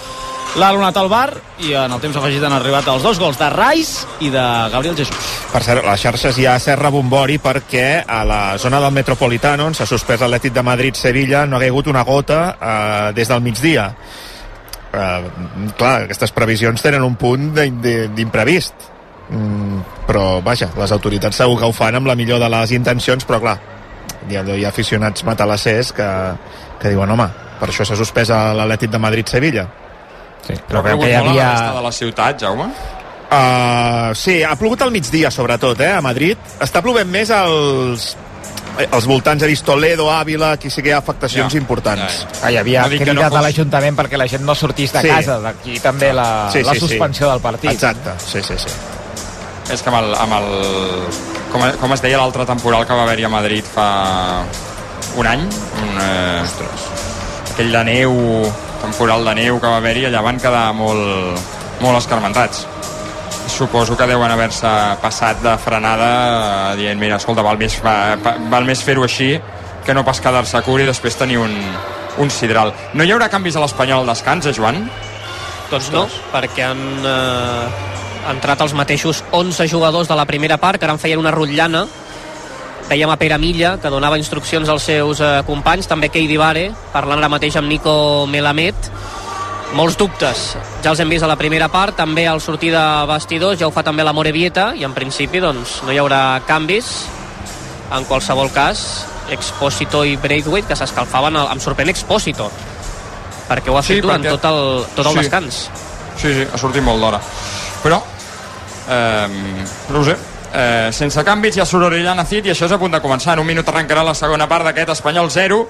[0.57, 1.29] L'ha donat al bar
[1.61, 4.97] i en el temps afegit han arribat els dos gols de Rice i de Gabriel
[4.97, 5.33] Jesús.
[5.53, 10.23] Per cert, les xarxes ja s'ha rebombori perquè a la zona del Metropolitano, s'ha suspès
[10.25, 13.91] l'Atlètic de Madrid-Sevilla, no ha caigut una gota eh, des del migdia.
[14.89, 18.89] Eh, clar, aquestes previsions tenen un punt d'imprevist.
[19.29, 23.27] Mm, però, vaja, les autoritats segur que ho fan amb la millor de les intencions,
[23.29, 23.59] però clar,
[24.29, 26.09] hi ha, hi ha aficionats matalassers que,
[26.81, 27.29] que diuen, home,
[27.61, 29.67] per això s'ha suspès l'Atlètic de Madrid-Sevilla.
[30.49, 31.35] Sí, però creu que hi havia...
[31.45, 32.71] la resta de la ciutat, Jaume?
[33.29, 36.39] Uh, sí, ha plogut al migdia, sobretot, eh, a Madrid.
[36.65, 38.15] Està plovent més als,
[38.89, 42.23] als voltants, he vist Toledo, Àvila, aquí sí que hi ha afectacions Ja, importants.
[42.41, 45.03] Ah, hi havia No crida no de fos- l'Ajuntament perquè la gent no sortís de
[45.05, 45.09] Sí.
[45.13, 45.37] casa.
[45.45, 46.87] D'aquí també la, Sí, la sí, sí.
[46.89, 47.71] suspensió del partit.
[47.73, 48.73] Exacte, sí, sí, sí.
[49.75, 50.47] És que amb el, amb el
[51.53, 53.91] com, com es deia l'altre temporal que va haver-hi a Madrid fa
[55.21, 56.43] un any, un, eh,
[57.53, 58.15] aquell de neu,
[58.83, 61.47] temporal de neu que va haver-hi, allà van quedar molt,
[61.83, 62.67] molt escarmentats.
[63.49, 64.71] Suposo que deuen haver-se
[65.03, 66.11] passat de frenada
[66.73, 69.35] eh, dient, mira, escolta, val més, va, va, val més fer-ho així
[69.87, 71.55] que no pas quedar-se a cura i després tenir un,
[72.21, 72.75] un sidral.
[72.95, 74.83] No hi haurà canvis a l'Espanyol al descans, eh, Joan?
[75.69, 77.87] Doncs no, perquè han eh,
[78.33, 81.87] entrat els mateixos 11 jugadors de la primera part, que ara en feien una rotllana.
[82.89, 87.21] Veiem a Pere Milla, que donava instruccions als seus eh, companys, també Keidi Vare, parlant
[87.21, 88.89] ara mateix amb Nico Melamed.
[89.77, 93.59] Molts dubtes, ja els hem vist a la primera part, també al sortir de vestidors,
[93.61, 96.89] ja ho fa també la Morevieta, i en principi doncs, no hi haurà canvis.
[97.93, 102.49] En qualsevol cas, Expósito i Braithwaite, que s'escalfaven, al- em sorprèn Expósito,
[103.51, 105.19] perquè ho ha fet Sí, durant perquè- tot el, tot el Sí.
[105.19, 105.61] descans.
[106.17, 107.21] Sí, sí, ha sortit molt d'hora.
[107.85, 108.01] Però,
[108.89, 109.29] eh,
[109.91, 110.17] no ho sé,
[110.59, 113.35] eh, sense canvis, ja surt Orellana Cid i això és a punt de començar.
[113.37, 115.61] En un minut arrencarà la segona part d'aquest Espanyol 0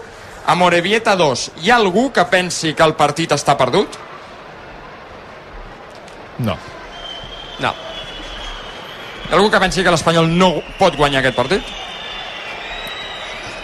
[0.48, 1.50] a Morevieta 2.
[1.62, 3.98] Hi ha algú que pensi que el partit està perdut?
[6.38, 6.56] No.
[7.60, 7.72] No.
[9.28, 11.62] Hi ha algú que pensi que l'Espanyol no pot guanyar aquest partit?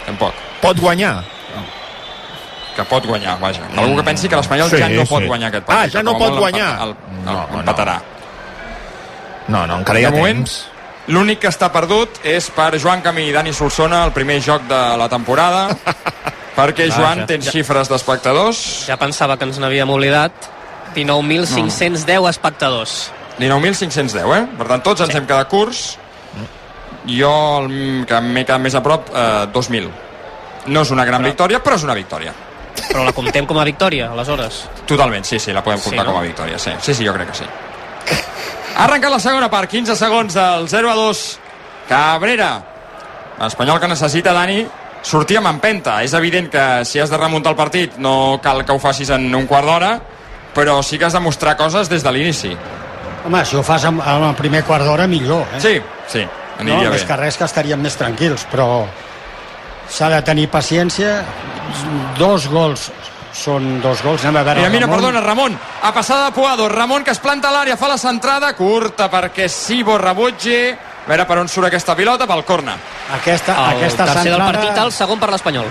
[0.05, 0.33] Tampoc.
[0.61, 1.23] Pot guanyar?
[2.75, 3.63] Que pot guanyar, vaja.
[3.79, 5.27] Algú que pensi que l'Espanyol Sí, ja no pot sí.
[5.31, 5.85] guanyar aquest partit.
[5.87, 6.73] Ah, ja no pot guanyar.
[6.75, 7.59] empat- El, el, No, no.
[7.61, 8.01] empatarà.
[9.47, 10.67] No, no, encara hi ha de moment, temps.
[11.07, 14.79] L'únic que està perdut és per Joan Camí i Dani Solsona el primer joc de
[14.97, 15.67] la temporada
[16.59, 16.97] perquè Vaja.
[17.01, 17.51] Joan tens Ja.
[17.51, 20.31] xifres d'espectadors Ja pensava que ens n'havíem oblidat.
[20.95, 23.11] 19.510 espectadors.
[23.37, 24.45] 19.510, eh?
[24.57, 25.97] Per tant, tots ens hem quedat curts.
[27.05, 27.31] Jo,
[27.65, 29.89] el que m'he quedat més a prop, eh, 2.000.
[30.71, 32.31] No és una gran victòria, però és una victòria.
[32.87, 34.63] Però la comptem com a victòria, aleshores.
[34.87, 36.13] Totalment, sí, sí, la podem Sí, comptar no?
[36.13, 36.71] com a victòria, sí.
[36.81, 37.45] Sí, sí, jo crec que sí.
[38.75, 41.19] Ha arrencat la segona part, 15 segons del 0 a 2.
[41.87, 42.49] Cabrera.
[43.39, 44.65] L'Espanyol que necessita, Dani,
[44.99, 46.01] sortir amb empenta.
[46.03, 49.29] És evident que si has de remuntar el partit no cal que ho facis en
[49.31, 49.93] un quart d'hora,
[50.55, 52.51] però sí que has de mostrar coses des de l'inici.
[53.25, 55.47] Home, si ho fas en, en el primer quart d'hora, millor.
[55.55, 55.61] Eh?
[55.63, 55.75] Sí,
[56.11, 57.07] sí, no, aniria més bé.
[57.07, 58.85] que res que estaríem més tranquils, però
[59.87, 61.21] s'ha de tenir paciència.
[62.19, 62.89] Dos gols
[63.35, 64.23] són dos gols.
[64.23, 64.95] Anem a veure Mira, mira, Ramon.
[65.01, 65.59] perdona, Ramon.
[65.83, 66.69] A passada de Puado.
[66.69, 70.71] Ramon que es planta a l'àrea, fa la centrada, curta perquè Sibo rebutgi.
[71.05, 72.73] A veure per on surt aquesta pilota, pel corna.
[73.13, 75.67] Aquesta, El aquesta tercer del centrada, partit, el segon per l'Espanyol.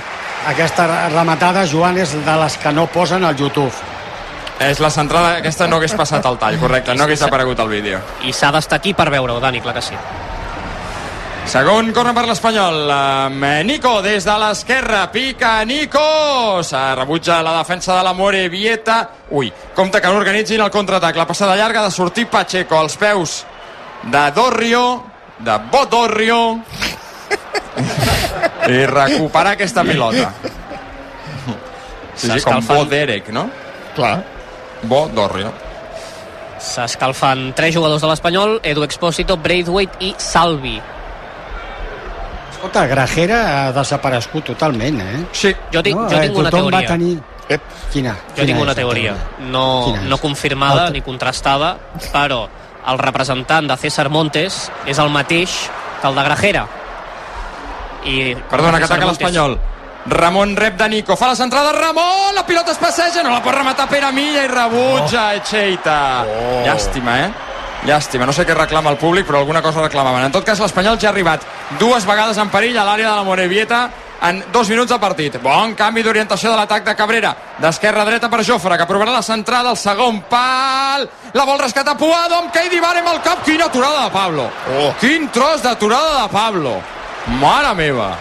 [0.46, 3.72] aquesta rematada, Joan, és de les que no posen al YouTube.
[4.60, 7.98] És la centrada, aquesta no hagués passat al tall, correcte, no hagués aparegut al vídeo.
[8.22, 9.94] I s'ha d'estar aquí per veure-ho, Dani, clar que sí.
[11.44, 12.90] Segon corna per l'Espanyol.
[12.90, 15.10] amb Nico des de l'esquerra.
[15.12, 16.62] Pica Nico.
[16.62, 19.10] Se rebutja la defensa de la Morevieta.
[19.30, 21.16] Ui, compte que no organitzin el contraatac.
[21.16, 23.44] La passada llarga de sortir Pacheco als peus
[24.02, 25.04] de Dorrio,
[25.38, 26.60] de Bodorrio.
[28.68, 30.32] I recuperar aquesta pilota.
[32.16, 32.66] Sí, sí, com.
[32.66, 33.50] Bo Derek, no?
[33.94, 34.24] Clar.
[34.82, 35.52] Bo Dorrio.
[36.58, 40.80] S'escalfen tres jugadors de l'Espanyol, Edu Expósito, Braithwaite i Salvi.
[42.64, 45.18] Escolta, Grajera ha desaparegut totalment, eh?
[45.36, 45.50] Sí.
[45.68, 46.80] Jo tinc, No, jo eh, tinc una tothom teoria.
[46.80, 47.18] va tenir...
[47.44, 47.66] Ep.
[47.92, 48.14] Quina?
[48.14, 49.12] Jo Quina tinc una teoria,
[49.52, 49.64] no,
[50.08, 51.74] no confirmada ni contrastada,
[52.08, 52.46] però
[52.88, 55.52] el representant de César Montes és el mateix
[56.00, 56.64] que el de Grajera.
[58.08, 58.16] I
[58.48, 59.60] Perdona, que ataca l'Espanyol.
[60.06, 63.52] Ramon rep de Nico, fa la centrada, Ramon, la pilota es passeja, no la pot
[63.60, 65.36] rematar Pere Milla i rebutja oh.
[65.36, 65.98] Echeita.
[66.24, 66.62] Oh.
[66.64, 67.32] Llàstima, eh?
[67.84, 70.24] Llàstima, no sé què reclama el públic, però alguna cosa reclamaven.
[70.24, 71.44] En tot cas, l'Espanyol ja ha arribat
[71.78, 73.80] dues vegades en perill a l'àrea de la Morevieta
[74.24, 75.36] en dos minuts de partit.
[75.42, 77.34] Bon canvi d'orientació de l'atac de Cabrera.
[77.60, 81.04] D'esquerra a dreta per Jofre, que provarà la centrada, el segon pal.
[81.34, 83.44] La vol rescatar Puado amb Keidi Vare amb el cap.
[83.44, 84.48] Quina aturada de Pablo.
[84.78, 84.94] Oh.
[85.00, 86.78] Quin tros d'aturada de Pablo.
[87.40, 88.14] Mare meva.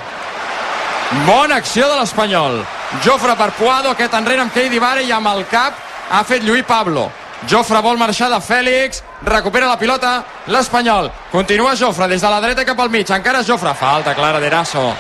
[1.24, 2.64] Bona acció de l'Espanyol.
[3.06, 5.80] Jofre per Puado, aquest enrere amb Keidi Vare i amb el cap
[6.12, 7.08] ha fet lluir Pablo.
[7.48, 11.12] Jofre vol marxar de Fèlix, recupera la pilota l'Espanyol.
[11.32, 14.94] Continua Jofre des de la dreta cap al mig, encara Jofre, falta clara d'Eraso.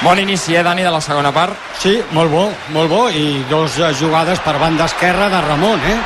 [0.00, 1.54] Bon inici, eh, Dani, de la segona part.
[1.78, 5.98] Sí, molt bo, molt bo, i dos eh, jugades per banda esquerra de Ramon, eh?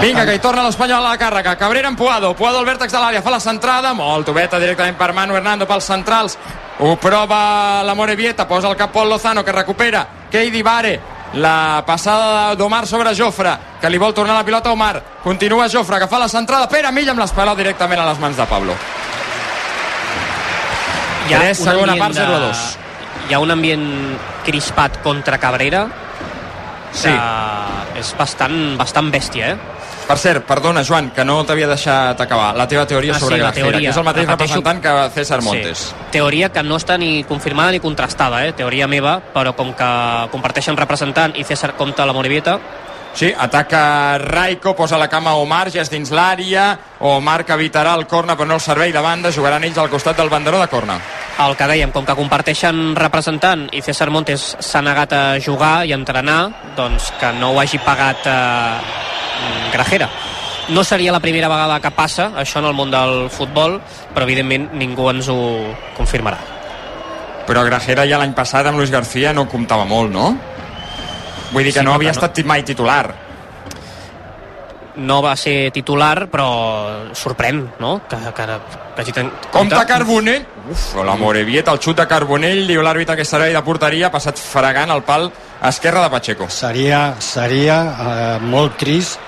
[0.00, 1.54] Vinga, que hi torna l'Espanyol a la càrrega.
[1.56, 2.34] Cabrera amb Puado.
[2.36, 3.22] Puado al vèrtex de l'àrea.
[3.24, 3.94] Fa la centrada.
[3.96, 6.36] Molt obeta directament per Manu Hernando pels centrals.
[6.84, 8.46] Ho prova la Morevieta.
[8.46, 10.06] Posa el cap Pol Lozano que recupera.
[10.30, 11.00] Keidi Vare.
[11.34, 15.02] La passada d'Omar sobre Jofre, que li vol tornar la pilota a Omar.
[15.22, 16.68] Continua Jofre, que fa la centrada.
[16.68, 18.74] Pere Milla amb l'espalda directament a les mans de Pablo.
[21.28, 22.62] Hi ha 3, un segona part, de- 0 a 2.
[23.28, 25.86] Hi ha un ambient crispat contra Cabrera
[26.92, 27.10] Sí.
[27.98, 29.56] és bastant, bastant bèstia, eh?
[30.08, 32.54] Per cert, perdona, Joan, que no t'havia deixat acabar.
[32.56, 33.80] La teva teoria Ah, sobre sí, la Grajera, teoria.
[33.88, 35.78] que és el mateix Repeteixo- representant que César Montes.
[35.78, 35.94] Sí.
[36.12, 38.52] Teoria que no està ni confirmada ni contrastada, eh?
[38.54, 42.58] Teoria meva, però com que comparteixen representant i César compta la Morivieta,
[43.14, 46.78] Sí, ataca Raiko, posa la cama a Omar, ja és dins l'àrea.
[47.00, 49.32] Omar que evitarà el corna, però no el servei de banda.
[49.32, 51.00] Jugaran ells al costat del banderó de corna.
[51.38, 55.92] el que dèiem, com que comparteixen representant i César Montes s'ha negat a jugar i
[55.92, 58.78] a entrenar, doncs que no ho hagi pagat eh,
[59.72, 60.08] Grajera.
[60.68, 63.78] No seria la primera vegada que passa això en el món del futbol,
[64.14, 65.38] però evidentment ningú ens ho
[65.96, 66.38] confirmarà.
[67.48, 70.34] Però Grajera ja l'any passat amb Luis García no comptava molt, no?
[71.52, 73.14] Vull dir que Sí, no havia que no- estat mai titular.
[74.98, 76.48] No va ser titular, però
[77.14, 78.00] sorprèn, no?
[78.10, 79.28] Que, que, que hagi ten...
[79.54, 80.42] Compte Carbonell.
[80.72, 84.36] Uf, la Morevieta, el xut de Carbonell, diu l'àrbitre que servei de porteria, ha passat
[84.42, 85.28] fregant el pal
[85.70, 86.48] esquerre de Pacheco.
[86.50, 89.22] Seria, seria eh, molt trist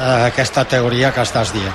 [0.00, 1.72] eh, aquesta teoria que estàs dient.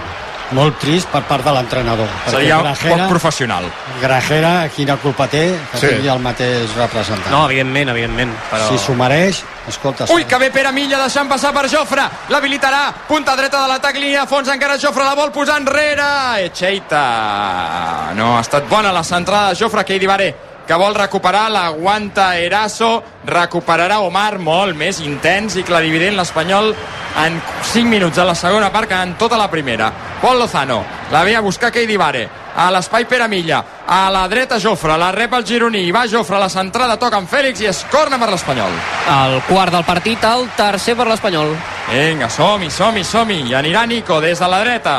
[0.51, 2.09] molt trist per part de l'entrenador.
[2.27, 3.63] Seria Grajera- poc professional.
[4.01, 5.87] Grajera, quina culpa té que Sí.
[5.87, 7.31] tingui el mateix representant.
[7.31, 8.33] No, evidentment, evidentment.
[8.51, 8.67] Però...
[8.67, 10.07] Si s'ho mereix, escolta...
[10.11, 12.03] Ui, que bé Pere Milla deixant passar per Jofre.
[12.27, 12.93] L'habilitarà.
[13.07, 14.49] Punta dreta de l'atac, línia de fons.
[14.49, 16.43] Encara Jofre la vol posar enrere.
[16.49, 18.11] Echeita.
[18.15, 19.85] No, ha estat bona la centrada de Jofre.
[19.85, 20.35] Keidi Baré
[20.67, 26.73] que vol recuperar, l'aguanta Eraso, recuperarà Omar, molt més intens i clarivident l'Espanyol
[27.21, 27.41] en
[27.73, 29.91] 5 minuts de la segona part que en tota la primera.
[30.21, 34.59] Pol Lozano, la ve a buscar Keidi Vare, a l'espai Pere Milla, a la dreta
[34.59, 37.71] Jofre, la rep el gironí, i va Jofre a la centrada, toca en Fèlix i
[37.71, 38.77] es corna per l'Espanyol.
[39.11, 41.55] El quart del partit, el tercer per l'Espanyol.
[41.89, 43.41] Vinga, som-hi, som-hi, som-hi.
[43.49, 44.95] I anirà Nico des de la dreta.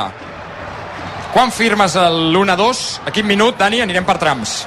[1.33, 2.85] Quan firmes l'1-2?
[3.07, 3.81] A quin minut, Dani?
[3.81, 4.67] Anirem per trams.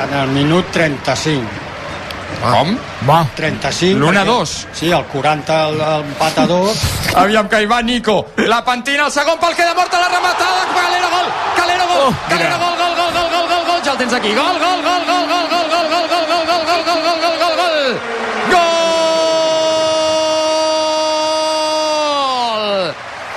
[0.00, 1.42] En el minut 35.
[2.42, 2.78] Com?
[3.08, 3.26] Va.
[3.36, 3.98] 35.
[3.98, 4.66] L'1-2.
[4.72, 6.82] Sí, el 40 el, el empat a 2.
[7.22, 8.32] Aviam que hi va Nico.
[8.36, 10.66] La pentina, el segon pal queda morta, la rematada.
[10.74, 11.26] Calero, gol!
[11.56, 12.14] Calero, gol!
[12.28, 13.80] Calero, gol, gol, gol, gol, gol, gol, gol.
[13.84, 14.34] Ja el tens aquí.
[14.34, 17.36] Gol, gol, gol, gol, gol, gol, gol, gol, gol, gol, gol, gol, gol, gol, gol,
[17.38, 17.78] gol, gol.
[18.50, 18.82] Gol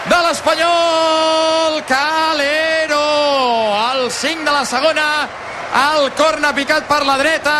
[0.10, 1.84] de l'Espanyol.
[1.86, 3.06] Calero.
[3.91, 5.28] El 5 de la segona.
[5.76, 7.55] El corna picat per la dreta.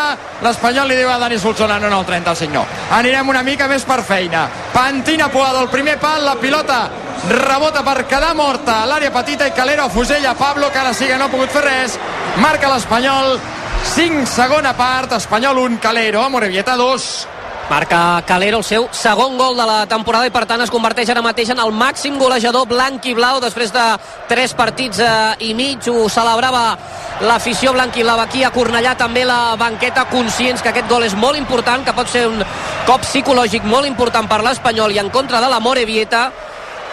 [0.46, 2.64] L'Espanyol li diu a Dani Solsona, no, no, el 35 no.
[2.96, 4.46] Anirem una mica més per feina.
[4.72, 6.80] Pantina Puado, el primer pal, la pilota
[7.26, 11.18] rebota per quedar morta a l'àrea petita i Calero afusella Pablo, que ara sí que
[11.18, 12.00] no ha pogut fer res.
[12.40, 13.40] Marca l'Espanyol.
[13.86, 17.35] 5 segona part, Espanyol 1, Calero, Amorebieta 2.
[17.70, 21.24] Marca Calero el seu segon gol de la temporada i per tant es converteix ara
[21.26, 23.86] mateix en el màxim golejador blanc i blau després de
[24.30, 25.90] tres partits eh, i mig.
[25.90, 26.78] Ho celebrava
[27.26, 31.18] l'afició blanc i blau aquí a Cornellà també la banqueta conscients que aquest gol és
[31.18, 32.44] molt important que pot ser un
[32.86, 36.28] cop psicològic molt important per l'Espanyol i en contra de la Morevieta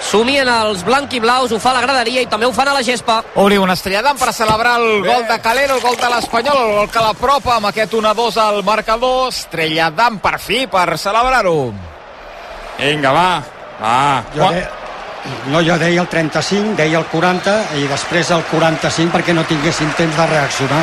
[0.02, 2.82] somien els blanc i blaus, ho fa la graderia i també ho fan a la
[2.82, 3.20] gespa.
[3.40, 6.92] Obri un estrelladam per celebrar el gol de Calero, el gol de l'Espanyol, el gol
[6.92, 9.30] que l'apropa amb aquest 1-2 al marcador.
[9.32, 11.72] Estrelladam per fi, per celebrar-ho.
[12.78, 13.28] Vinga, va.
[13.82, 13.98] Va.
[14.34, 14.62] Jo de...
[15.52, 19.92] No, jo deia el 35, deia el 40 i després el 45 perquè no tinguessin
[19.98, 20.82] temps de reaccionar.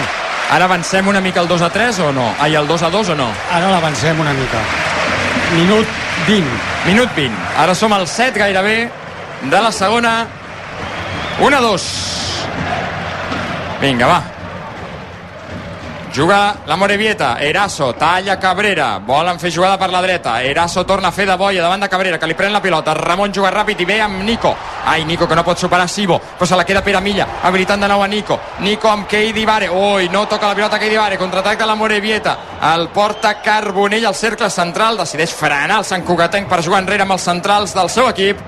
[0.56, 2.30] Ara avancem una mica el 2 a 3 o no?
[2.40, 3.28] Ai, el 2 a 2 o no?
[3.52, 4.64] Ara l'avancem una mica.
[5.58, 6.48] Minut 20.
[6.88, 7.36] Minut 20.
[7.60, 8.78] Ara som al 7 gairebé
[9.44, 10.28] de la segona.
[11.40, 11.84] 1 a 2.
[13.82, 14.40] Vinga, va.
[16.12, 21.12] Juga la Morevieta, Eraso, talla Cabrera, volen fer jugada per la dreta, Eraso torna a
[21.12, 23.86] fer de boia davant de Cabrera, que li pren la pilota, Ramon juga ràpid i
[23.86, 27.00] ve amb Nico, ai Nico que no pot superar Sibo, però se la queda Pere
[27.00, 30.80] Milla, habilitant de nou a Nico, Nico amb Keidi Vare, ui, no toca la pilota
[30.80, 32.38] Keidi Vare, contraatac de la Morevieta,
[32.74, 37.14] el porta Carbonell al cercle central, decideix frenar el Sant Cugatenc per jugar enrere amb
[37.14, 38.42] els centrals del seu equip,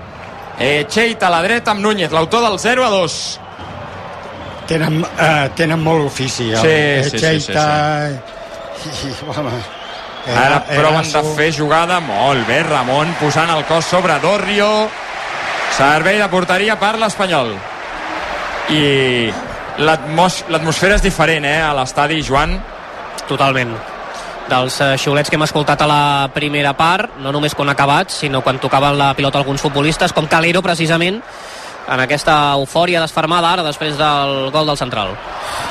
[0.60, 3.39] Echeita a la dreta amb Núñez, l'autor del 0 a 2.
[4.68, 6.52] Tenen, eh, tenen molt ofici.
[6.56, 8.10] Sí, sí, sí, sí, Echeita,
[8.82, 9.52] I, home,
[10.28, 11.22] era- Ara proven Eraso.
[11.24, 14.88] de fer jugada molt bé, Ramon posant el cos sobre Dorrio
[15.78, 17.56] servei de porteria per l'Espanyol
[18.70, 19.32] i
[19.80, 22.62] l'atmos- l'atmosfera és diferent eh, a l'estadi, Joan
[23.28, 23.74] Totalment.
[24.49, 28.41] Dels eh, xiulets que hem escoltat a la primera part, no només quan acabat, sinó
[28.41, 31.21] quan tocaven la pilota alguns futbolistes, com Calero, precisament,
[31.91, 35.15] en aquesta eufòria desfermada ara després del gol del central.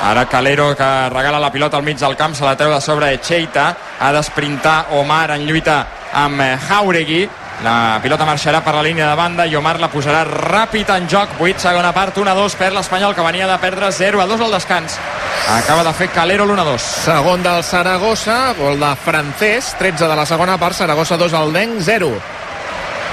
[0.03, 3.13] Ara Calero que regala la pilota al mig del camp, se la treu de sobre
[3.15, 7.23] Echeita, ha d'esprintar Omar en lluita amb eh, Jauregui,
[7.61, 11.35] la pilota marxarà per la línia de banda i Omar la posarà ràpid en joc,
[11.37, 14.97] 8 segona part, 1-2 per l'Espanyol que venia de perdre 0-2 al descans.
[15.53, 16.87] Acaba de fer Calero l'1-2.
[17.05, 21.81] Segon del Saragossa, gol de francès, 13 de la segona part, Saragossa 2 al Denc
[21.85, 22.09] 0.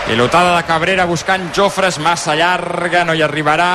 [0.06, 3.72] Pilotada de Cabrera buscant Jofres, massa llarga, no hi arribarà.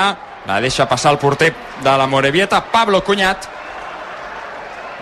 [0.47, 1.51] La deixa passar el porter
[1.83, 3.45] de la Morevieta, Pablo Cunyat.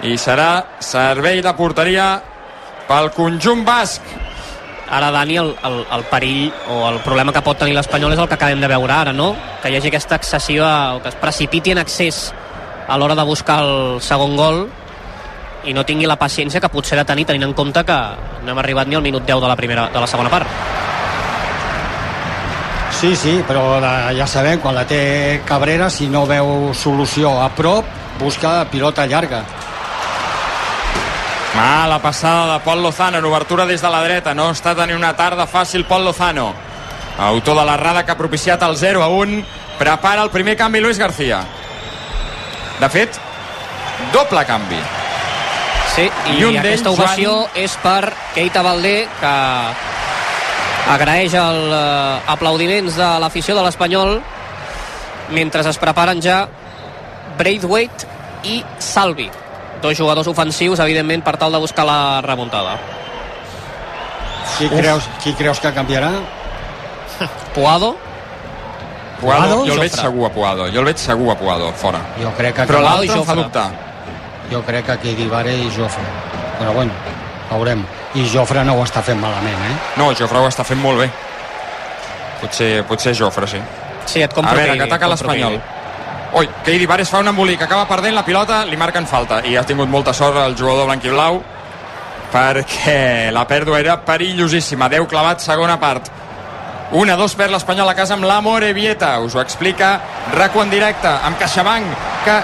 [0.04, 2.10] I serà servei de porteria
[2.90, 4.04] pel conjunt basc.
[4.92, 8.28] Ara, Dani, el, el, el perill o el problema que pot tenir l'Espanyol és el
[8.28, 9.32] que acabem de veure ara, no?
[9.64, 10.72] Que hi hagi aquesta excessiva...
[10.98, 12.34] o que es precipiti en accés
[12.88, 14.66] a l'hora de buscar el segon gol
[15.64, 17.98] i no tingui la paciència que potser ha de tenir tenint en compte que
[18.44, 20.50] no hem arribat ni al minut 10 de la, primera, de la segona part.
[23.00, 27.48] Sí, sí, però la, ja sabem, quan la té Cabrera, si no veu solució a
[27.56, 27.88] prop,
[28.20, 29.46] busca pilota llarga.
[31.62, 34.34] Mala passada de Pol Lozano en obertura des de la dreta.
[34.34, 36.48] No està tenint una tarda fàcil Pol Lozano.
[37.22, 39.44] Autor de l'errada que ha propiciat el 0 a 1.
[39.78, 41.44] Prepara el primer canvi Luis García.
[42.80, 43.20] De fet,
[44.12, 44.80] doble canvi.
[45.94, 49.36] Sí, i, I un aquesta ovació és per Keita Valdé, que
[50.96, 54.18] agraeix els eh, aplaudiments de l'afició de l'Espanyol
[55.30, 56.42] mentre es preparen ja
[57.38, 58.10] Braithwaite
[58.50, 59.30] i Salvi
[59.82, 62.78] dos jugadors ofensius, evidentment, per tal de buscar la remuntada.
[64.58, 66.12] Qui creus, qui creus que canviarà?
[67.56, 67.96] Puado?
[69.22, 70.68] Puado, Puado, jo el veig segur a Puado.
[70.74, 72.00] Jo el veig segur a Puado, fora.
[72.22, 72.66] Jo crec que...
[72.70, 73.68] Però l'altre em fa dubtar.
[74.52, 76.06] Jo crec que aquí Guivare i Jofre.
[76.60, 76.92] Però bueno,
[77.52, 77.84] veurem.
[78.18, 79.76] I Jofre no ho està fent malament, eh?
[80.02, 81.10] No, Jofre ho està fent molt bé.
[82.42, 83.62] Potser, potser Jofre, sí.
[84.10, 85.60] Sí, et compro A veure, que- ataca l'Espanyol.
[86.34, 89.66] Ui, que Idibares fa un embolic, acaba perdent la pilota, li marquen falta i ha
[89.68, 91.42] tingut molta sort el jugador blanquiblau
[92.32, 94.88] perquè la pèrdua era perillosíssima.
[94.90, 96.08] 10 clavat, segona part.
[96.92, 99.14] 1-2 perd l'Espanyol a casa amb la Morevieta.
[99.24, 99.94] Us ho explica
[100.34, 101.94] RACO en directe, amb CaixaBank,
[102.26, 102.36] que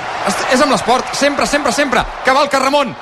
[0.55, 2.03] és amb l'esport, sempre, sempre, sempre.
[2.23, 2.95] Que va el que Ramon.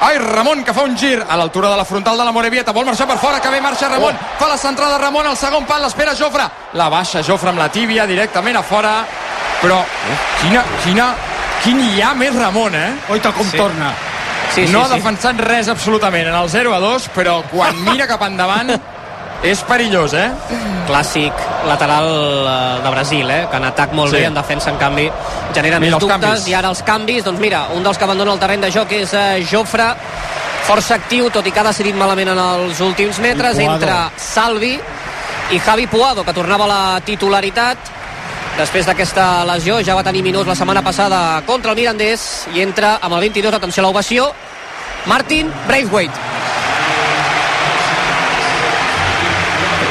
[0.00, 2.74] Ai, Ramon, que fa un gir a l'altura de la frontal de la Morevieta.
[2.74, 4.14] Vol marxar per fora, que bé marxa Ramon.
[4.14, 4.36] Oh.
[4.38, 6.46] Fa la centrada Ramon, al segon pal, l'espera Jofre.
[6.78, 8.94] La baixa Jofre amb la tíbia directament a fora.
[9.62, 9.78] Però,
[10.40, 11.08] quina, quina,
[11.64, 12.92] quin hi ha més Ramon, eh?
[13.10, 13.56] Oita com Sí.
[13.56, 13.92] torna.
[14.54, 14.94] Sí, sí, no ha sí.
[14.94, 18.70] defensat res absolutament en el 0 a 2, però quan mira cap endavant
[19.42, 20.30] és perillós, eh?
[20.88, 21.32] clàssic
[21.68, 23.42] lateral eh, de Brasil, eh?
[23.50, 24.16] que en atac molt Sí.
[24.16, 25.10] bé, en defensa, en canvi,
[25.54, 26.48] genera Mira més dubtes, canvis.
[26.48, 29.12] i ara els canvis, doncs mira, un dels que abandona el terreny de joc és
[29.14, 29.90] eh, Jofre,
[30.66, 34.78] força actiu, tot i que ha decidit malament en els últims metres, entra Salvi
[35.50, 37.78] i Javi Puado, que tornava a la titularitat,
[38.58, 42.96] després d'aquesta lesió, ja va tenir minuts la setmana passada contra el Mirandés, i entra
[42.98, 44.32] amb el 22, atenció a l'ovació,
[45.06, 46.26] Martin Braithwaite.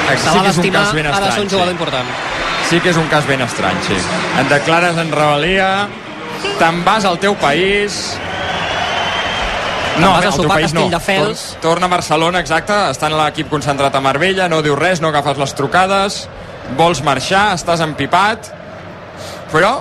[0.07, 1.75] Sí Se l'ha que és un cas ben ha de ser un estrany, jugador sí.
[1.77, 2.11] important.
[2.67, 3.97] Sí que és un cas ben estrany, sí.
[4.41, 5.67] Et declares en rebel·lia,
[6.59, 8.17] te'n vas al teu país...
[9.97, 10.89] vas a al teu sopar país no.
[11.61, 15.39] Torna a Barcelona, exacte, està en l'equip concentrat a Marbella, no diu res, no agafes
[15.39, 16.21] les trucades,
[16.77, 18.51] vols marxar, estàs empipat,
[19.51, 19.75] però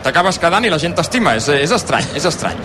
[0.00, 2.56] t'acabes quedant i la gent t'estima, és, és estrany, és estrany.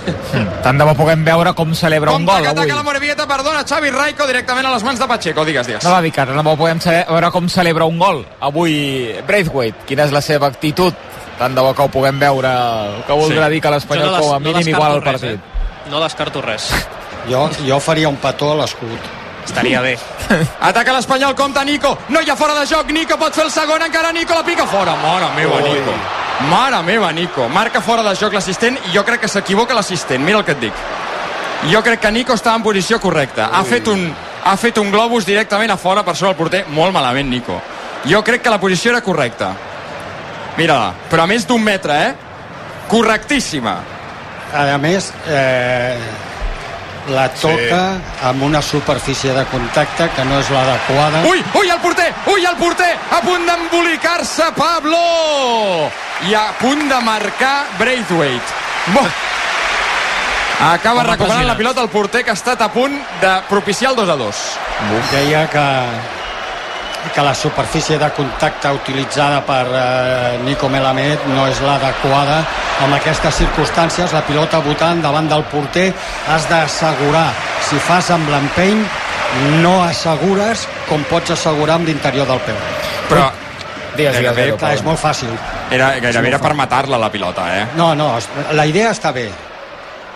[0.64, 2.62] Tant de bo puguem veure com celebra un Compte gol que avui.
[2.64, 5.84] ataca la Morevieta, perdona, Xavi Raico directament a les mans de Pacheco, digues, digues.
[5.84, 9.84] No va dir que tant de bo puguem veure com celebra un gol avui Braithwaite.
[9.90, 10.94] Quina és la seva actitud?
[11.38, 12.54] Tant de bo que ho puguem veure,
[13.06, 13.52] que voldrà Sí.
[13.58, 15.40] dir que l'Espanyol no com a no mínim descarto igual el res, partit.
[15.40, 15.90] Eh?
[15.92, 16.70] No descarto res.
[17.28, 19.12] Jo, jo faria un petó a l'escut.
[19.46, 19.98] Estaria bé.
[20.70, 21.98] Ataca l'Espanyol, compta Nico.
[22.10, 24.66] No hi ha fora de joc, Nico pot fer el segon, encara Nico la pica
[24.66, 24.96] fora.
[25.02, 25.62] Mare meva.
[25.62, 25.94] Nico.
[26.50, 27.48] Mare meva, Nico.
[27.50, 30.24] Marca fora de joc l'assistent i jo crec que s'equivoca l'assistent.
[30.26, 30.86] Mira el que et dic.
[31.72, 33.50] Jo crec que Nico estava en posició correcta.
[33.54, 34.10] Ha fet, un,
[34.44, 36.66] ha fet un globus directament a fora per sobre el porter.
[36.70, 37.62] Molt malament, Nico.
[38.06, 39.54] Jo crec que la posició era correcta.
[40.58, 40.94] Mira-la.
[41.10, 42.14] Però a més d'un metre, eh?
[42.92, 43.80] Correctíssima.
[44.56, 45.98] A més, eh,
[47.10, 47.82] la toca
[48.24, 51.24] amb una superfície de contacte que no és l'adequada.
[51.30, 52.10] Ui, ui, el porter!
[52.32, 52.92] Ui, el porter!
[53.12, 55.00] A punt d'embolicar-se, Pablo!
[56.30, 58.64] I a punt de marcar Braithwaite.
[58.94, 59.06] Bo.
[60.66, 63.98] Acaba Com recuperant la pilota el porter que ha estat a punt de propiciar el
[63.98, 64.44] 2 a 2.
[65.12, 65.66] Deia que,
[67.14, 72.42] que la superfície de contacte utilitzada per eh, Nico Melamed no és l'adequada.
[72.86, 75.92] En aquestes circumstàncies, la pilota votant davant del porter
[76.32, 77.30] has d'assegurar.
[77.70, 78.84] Si fas amb l'empeny,
[79.64, 82.62] no assegures com pots assegurar amb l'interior del peu.
[83.10, 83.32] Però
[83.96, 85.30] Digues, digues, Edu, Clar, és molt fàcil.
[85.72, 87.66] era, gairebé era per matar-la la pilota, eh?
[87.78, 88.10] No, no,
[88.52, 89.30] la idea està bé,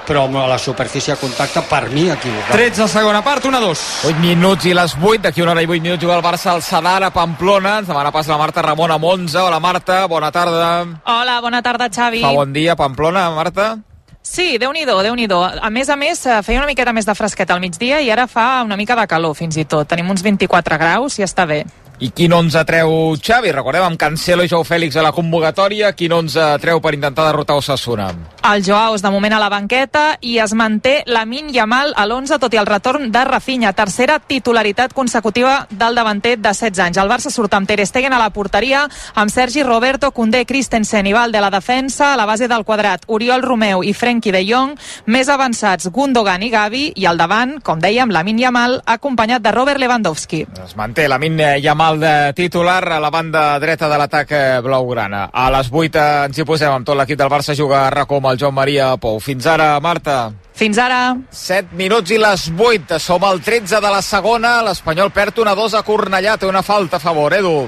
[0.07, 2.53] però amb la superfície de contacte, per mi, equivocat.
[2.55, 3.83] 13 segona part, 1 a 2.
[4.13, 6.63] 8 minuts i les 8, d'aquí una hora i 8 minuts juga el Barça al
[6.63, 10.71] Sadar a Pamplona, ens demana pas la Marta Ramon amb 11, hola Marta, bona tarda.
[11.05, 12.23] Hola, bona tarda, Xavi.
[12.23, 13.77] Fa bon dia, Pamplona, Marta.
[14.21, 17.15] Sí, déu-n'hi-do, déu nhi déu A més a més, eh, feia una miqueta més de
[17.15, 19.87] fresquet al migdia i ara fa una mica de calor, fins i tot.
[19.87, 21.65] Tenim uns 24 graus i està bé.
[21.99, 23.49] I quin 11 treu Xavi?
[23.51, 27.57] Recordem amb Cancelo i Jou Fèlix a la convocatòria, quin 11 treu per intentar derrotar
[27.59, 28.05] Osasuna?
[28.47, 32.05] El Joao és de moment a la banqueta i es manté la Min Yamal a
[32.07, 37.01] l'11, tot i el retorn de Rafinha, tercera titularitat consecutiva del davanter de 16 anys.
[37.03, 38.85] El Barça surt amb Ter Stegen a la porteria,
[39.19, 43.03] amb Sergi Roberto, Koundé, Christensen i Valde a la defensa, a la base del quadrat,
[43.07, 44.77] Oriol Romeu i Frenkie de Jong,
[45.11, 49.51] més avançats Gundogan i Gavi, i al davant, com dèiem, la Min Yamal, acompanyat de
[49.51, 50.45] Robert Lewandowski.
[50.63, 55.29] Es manté la Min Yamal de titular a la banda dreta de l'atac eh, blaugrana.
[55.33, 58.19] A les 8 eh, ens hi posem amb tot l'equip del Barça juga a RACO
[58.19, 59.17] amb el Joan Maria Pou.
[59.23, 60.31] Fins ara, Marta.
[60.53, 61.15] Fins ara.
[61.31, 62.99] 7 minuts i les 8.
[63.01, 64.59] Som al 13 de la segona.
[64.67, 66.37] L'Espanyol perd una 2 a Cornellà.
[66.37, 67.63] Té una falta a favor, Edu.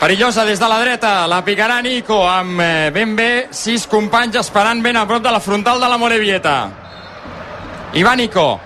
[0.00, 4.82] Perillosa des de la dreta, la picarà Nico amb eh, ben bé sis companys esperant
[4.84, 6.56] ben a prop de la frontal de la Morevieta.
[7.96, 8.60] I va Nico,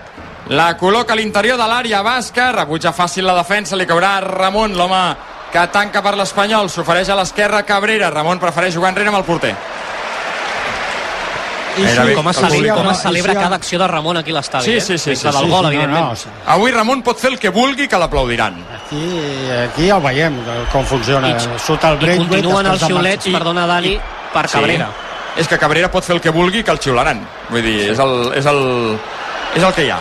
[0.51, 5.01] la col·loca a l'interior de l'àrea basca, rebutja fàcil la defensa, li caurà Ramon, l'home
[5.51, 9.53] que tanca per l'Espanyol, s'ofereix a l'esquerra Cabrera, Ramon prefereix jugar enrere amb el porter.
[11.71, 14.31] I sí, com es celebra, com es I celebra sí, cada acció de Ramon aquí
[14.31, 14.65] a l'estadi.
[14.65, 14.81] Sí, eh?
[14.81, 15.15] sí, sí.
[15.15, 16.05] sí, La del sí, gol, sí, evidentment.
[16.09, 16.29] no, sí.
[16.51, 18.57] Avui Ramon pot fer el que vulgui que l'aplaudiran.
[18.75, 19.03] Aquí,
[19.69, 20.35] aquí ja ho veiem,
[20.73, 21.29] com funciona.
[21.31, 23.95] I- Sota el I break continuen els xiulets, perdona, Dani,
[24.33, 24.89] per Cabrera.
[25.39, 27.23] És que Cabrera pot fer el que vulgui que el xiularan.
[27.49, 28.99] Vull dir, és el, és el,
[29.55, 29.99] és el que hi ha.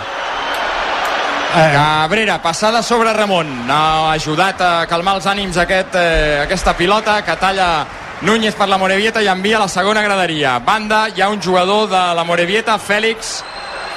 [1.51, 1.73] Eh.
[1.73, 3.71] Cabrera, passada sobre Ramon.
[3.71, 7.87] Ha ajudat a calmar els ànims aquest, eh, aquesta pilota que talla
[8.23, 10.59] Núñez per la Morevieta i envia a la segona graderia.
[10.59, 13.43] Banda, hi ha un jugador de la Morevieta, Fèlix,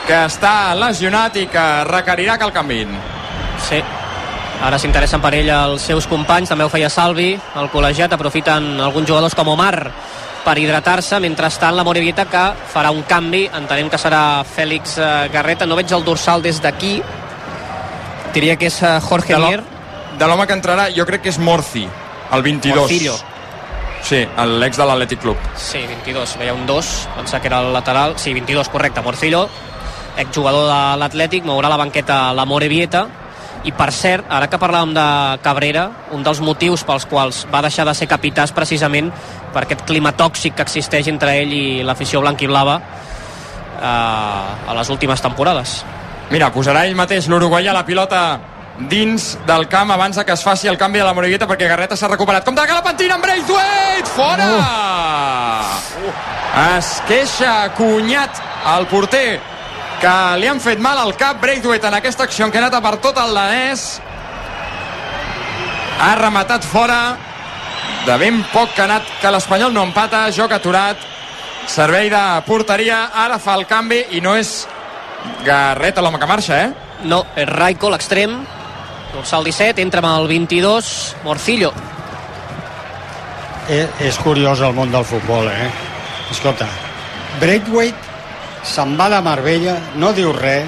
[0.08, 2.96] que està lesionat i que requerirà que el canviïn.
[3.70, 3.84] Sí.
[4.64, 9.10] Ara s'interessen per ell els seus companys, també ho feia Salvi, el col·legiat, aprofiten alguns
[9.10, 9.92] jugadors com Omar
[10.44, 12.44] per hidratar-se, mentrestant la Morevieta que
[12.74, 17.02] farà un canvi, entenem que serà Fèlix eh, Garreta, no veig el dorsal des d'aquí,
[18.34, 19.62] diria que és eh, Jorge Mier,
[20.18, 21.88] De l'home que entrarà, jo crec que és Morci,
[22.32, 22.78] el 22.
[22.78, 23.16] Morcillo.
[24.04, 24.20] Sí,
[24.60, 25.40] l'ex de l'Atlètic Club.
[25.58, 29.48] Sí, 22, veia un 2, pensava que era el lateral, sí, 22, correcte, Morcillo,
[30.22, 33.08] exjugador de l'Atlètic, mourà la banqueta la Morevieta,
[33.64, 35.08] i per cert, ara que parlàvem de
[35.44, 39.08] Cabrera, un dels motius pels quals va deixar de ser capità és precisament
[39.56, 42.76] per aquest clima tòxic que existeix entre ell i l'afició blanquiblava
[43.80, 45.80] eh, a les últimes temporades.
[46.32, 48.24] Mira, posarà ell mateix l'uruguaià la pilota
[48.90, 52.08] dins del camp abans que es faci el canvi de la Morevieta perquè Garreta s'ha
[52.08, 52.46] recuperat.
[52.46, 54.10] Compte que la pentina amb Braithwaite!
[54.16, 54.50] Fora!
[56.78, 58.42] Es queixa Cunyat,
[58.76, 59.40] el porter,
[60.02, 62.82] que li han fet mal al cap Braithwaite en aquesta acció que ha anat a
[62.84, 64.02] per tot el danès.
[66.04, 67.16] Ha rematat fora
[68.06, 70.98] de ben poc que ha anat que l'Espanyol no empata, joc aturat,
[71.70, 74.64] servei de porteria, ara fa el canvi i no és
[75.46, 76.70] Garreta l'home que marxa, eh?
[77.04, 78.38] No, és Raiko, l'extrem,
[79.14, 81.74] dorsal 17, entra amb el 22, Morcillo.
[83.70, 85.70] És, és curiós el món del futbol, eh?
[86.32, 86.68] Escolta,
[87.40, 88.12] Braithwaite
[88.68, 90.68] se'n va de Marbella, no diu res,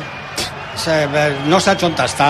[0.80, 1.08] se-
[1.48, 2.30] no saps on està,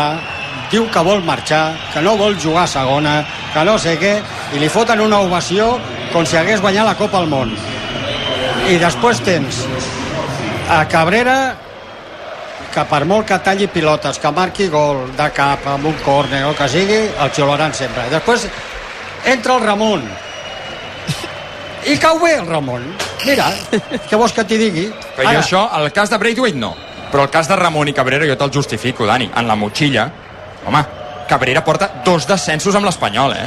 [0.72, 3.16] diu que vol marxar, que no vol jugar a segona,
[3.54, 4.16] que no sé què,
[4.54, 5.80] i li foten una ovació
[6.14, 7.54] com si hagués guanyat la Copa al Món.
[8.70, 9.64] I després tens
[10.70, 11.56] a Cabrera
[12.76, 16.54] que per molt que talli pilotes, que marqui gol de cap amb un córner o
[16.58, 18.04] que sigui, el xiularan sempre.
[18.12, 18.48] Després
[19.32, 20.04] entra el Ramon,
[21.86, 22.84] i cau bé el Ramon.
[23.26, 23.52] Mira,
[24.10, 24.86] què vols que t'hi digui?
[25.16, 26.74] Però jo això, el cas de Braithwaite no.
[27.12, 29.30] Però el cas de Ramon i Cabrera jo te'l justifico, Dani.
[29.38, 30.08] En la motxilla,
[30.66, 30.82] home,
[31.30, 33.46] Cabrera porta dos descensos amb l'Espanyol, eh?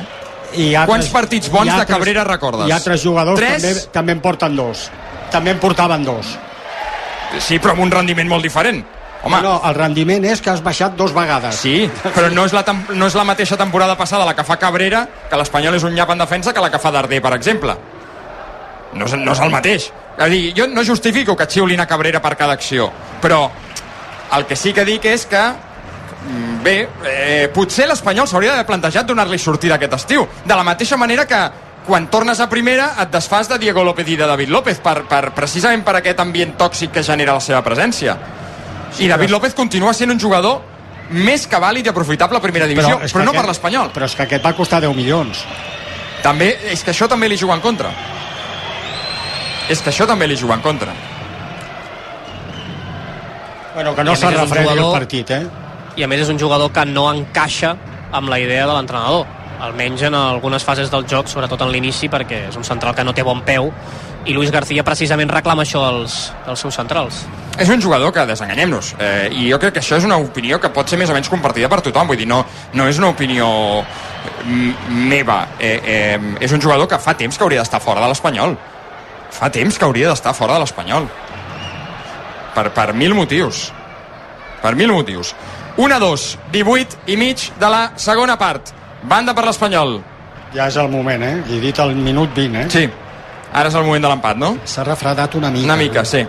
[0.55, 2.69] I altres- Quants partits bons i de altres- Cabrera recordes?
[2.69, 3.63] I altres jugadors Tres?
[3.63, 4.87] també, també en porten dos.
[5.31, 6.31] També en portaven dos.
[7.45, 8.85] Sí, però amb un rendiment molt diferent.
[9.23, 11.59] Home, No, el rendiment és que has baixat dos vegades.
[11.59, 12.63] Sí, però no és, la
[12.95, 16.13] no és la mateixa temporada passada la que fa Cabrera, que l'Espanyol és un nyap
[16.15, 17.75] en defensa, que la que fa Darder, per exemple.
[18.95, 19.91] No és, no és el mateix.
[20.19, 22.91] És dir, jo no justifico que xiulin a Cabrera per cada acció,
[23.23, 23.49] però
[24.37, 29.07] el que sí que dic és que mm, bé, eh, potser l'Espanyol s'hauria d'haver plantejat
[29.07, 30.27] donar-li sortida aquest estiu.
[30.45, 31.43] De la mateixa manera que
[31.89, 35.31] quan tornes a primera et desfas de Diego López i de David López per, per,
[35.35, 38.19] precisament per aquest ambient tòxic que genera la seva presència.
[38.99, 40.61] I David López continua sent un jugador
[41.11, 43.91] més que vàlid i aprofitable a primera divisió, però, però no aquest- per l'Espanyol.
[43.95, 45.45] Però és que aquest va costar 10 milions.
[46.23, 47.91] També, és que això també li juga en contra.
[49.69, 50.93] És que això també li juga en contra.
[53.75, 55.47] Bueno, que no s'ha refredi el jugador- partit, eh?
[55.97, 57.77] I a més és un jugador que no encaixa
[58.13, 59.27] amb la idea de l'entrenador
[59.61, 63.13] almenys en algunes fases del joc, sobretot en l'inici, perquè és un central que no
[63.13, 63.73] té bon peu
[64.29, 67.23] i Luis García precisament reclama això dels, dels seus centrals.
[67.59, 70.69] És un jugador que, desenganyem-nos, eh, i jo crec que això és una opinió que
[70.75, 72.43] pot ser més o menys compartida per tothom, vull dir, no,
[72.77, 73.49] no és una opinió
[73.81, 78.13] mm, meva, eh, eh, és un jugador que fa temps que hauria d'estar fora de
[78.13, 78.55] l'Espanyol.
[79.33, 81.09] Fa temps que hauria d'estar fora de l'Espanyol.
[82.55, 83.69] Per, per mil motius.
[84.61, 85.33] Per mil motius.
[85.79, 88.75] 1-2, 18 i mig de la segona part.
[89.09, 90.01] Banda per l'Espanyol.
[90.53, 91.37] Ja és el moment, eh?
[91.49, 92.71] I dit el minut 20, eh?
[92.73, 92.89] Sí,
[93.53, 94.57] ara és el moment de l'empat, no?
[94.65, 95.65] S'ha refredat una mica.
[95.73, 96.27] Una mica, sí.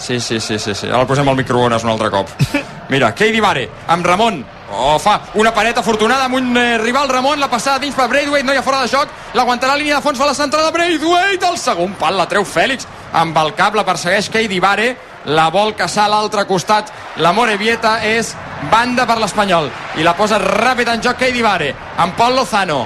[0.00, 0.88] Sí, sí, sí, sí, sí.
[0.88, 2.30] Ara el posem al microones un altre cop.
[2.92, 4.40] Mira, Keidi Vare, amb Ramon.
[4.72, 8.46] Oh, fa una paret afortunada amb un eh, rival Ramon, la passada dins per Braithwaite,
[8.46, 11.48] no hi ha fora de joc, l'aguantarà a línia de fons, fa la centrada Braithwaite,
[11.48, 14.92] el segon pal la treu Fèlix, amb el cap la persegueix Keidi Vare,
[15.26, 18.32] la vol caçar a l'altre costat, la Morevieta és
[18.70, 22.84] banda per l'Espanyol, i la posa ràpid en joc Keidi Vare, amb Pol Lozano.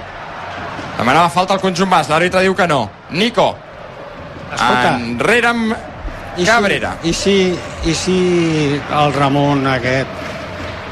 [0.96, 2.88] Demanava falta al conjunt bas, l'àrbitre diu que no.
[3.14, 3.56] Nico,
[4.52, 4.96] Escolta.
[4.98, 5.76] enrere amb
[6.36, 6.96] I Cabrera.
[7.02, 7.58] Si, i, si,
[7.90, 10.22] I si el Ramon aquest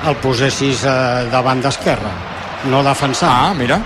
[0.06, 2.12] el posessis eh, davant d'esquerra,
[2.70, 3.50] no defensant?
[3.50, 3.80] Ah, mira.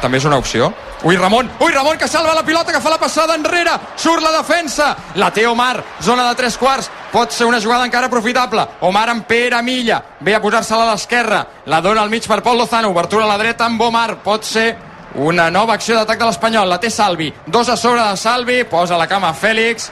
[0.00, 0.68] també és una opció.
[1.02, 4.30] Ui, Ramon, ui, Ramon, que salva la pilota, que fa la passada enrere, surt la
[4.34, 8.66] defensa, la té Omar, zona de tres quarts, pot ser una jugada encara aprofitable.
[8.80, 12.58] Omar amb Pere Milla, ve a posar-se-la a l'esquerra, la dona al mig per Pol
[12.58, 14.76] Lozano, obertura a la dreta amb Omar, pot ser
[15.14, 18.98] una nova acció d'atac de l'Espanyol, la té Salvi, dos a sobre de Salvi, posa
[18.98, 19.90] la cama Fèlix,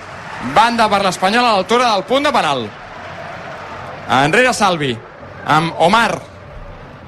[0.54, 2.66] banda per l'Espanyol a l'altura del punt de penal.
[4.20, 4.92] Enrere Salvi,
[5.46, 6.12] amb Omar,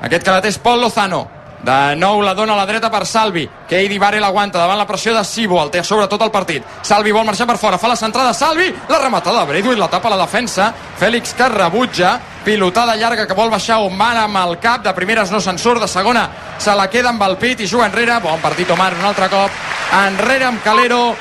[0.03, 1.27] aquest que la té és Pol Lozano,
[1.63, 4.87] de nou la dona a la dreta per Salvi, que Eidi Vare l'aguanta davant la
[4.87, 6.65] pressió de Sibo, el té sobre tot el partit.
[6.83, 10.11] Salvi vol marxar per fora, fa la centrada Salvi, la rematada de Braithwaite, la tapa
[10.13, 14.95] la defensa, Fèlix que rebutja, pilotada llarga que vol baixar Omar amb el cap, de
[14.95, 16.29] primeres no se'n surt, de segona
[16.59, 19.65] se la queda amb el pit i juga enrere, bon partit Omar un altre cop,
[20.07, 21.17] enrere amb Calero,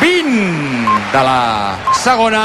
[0.00, 2.44] 20 de la segona,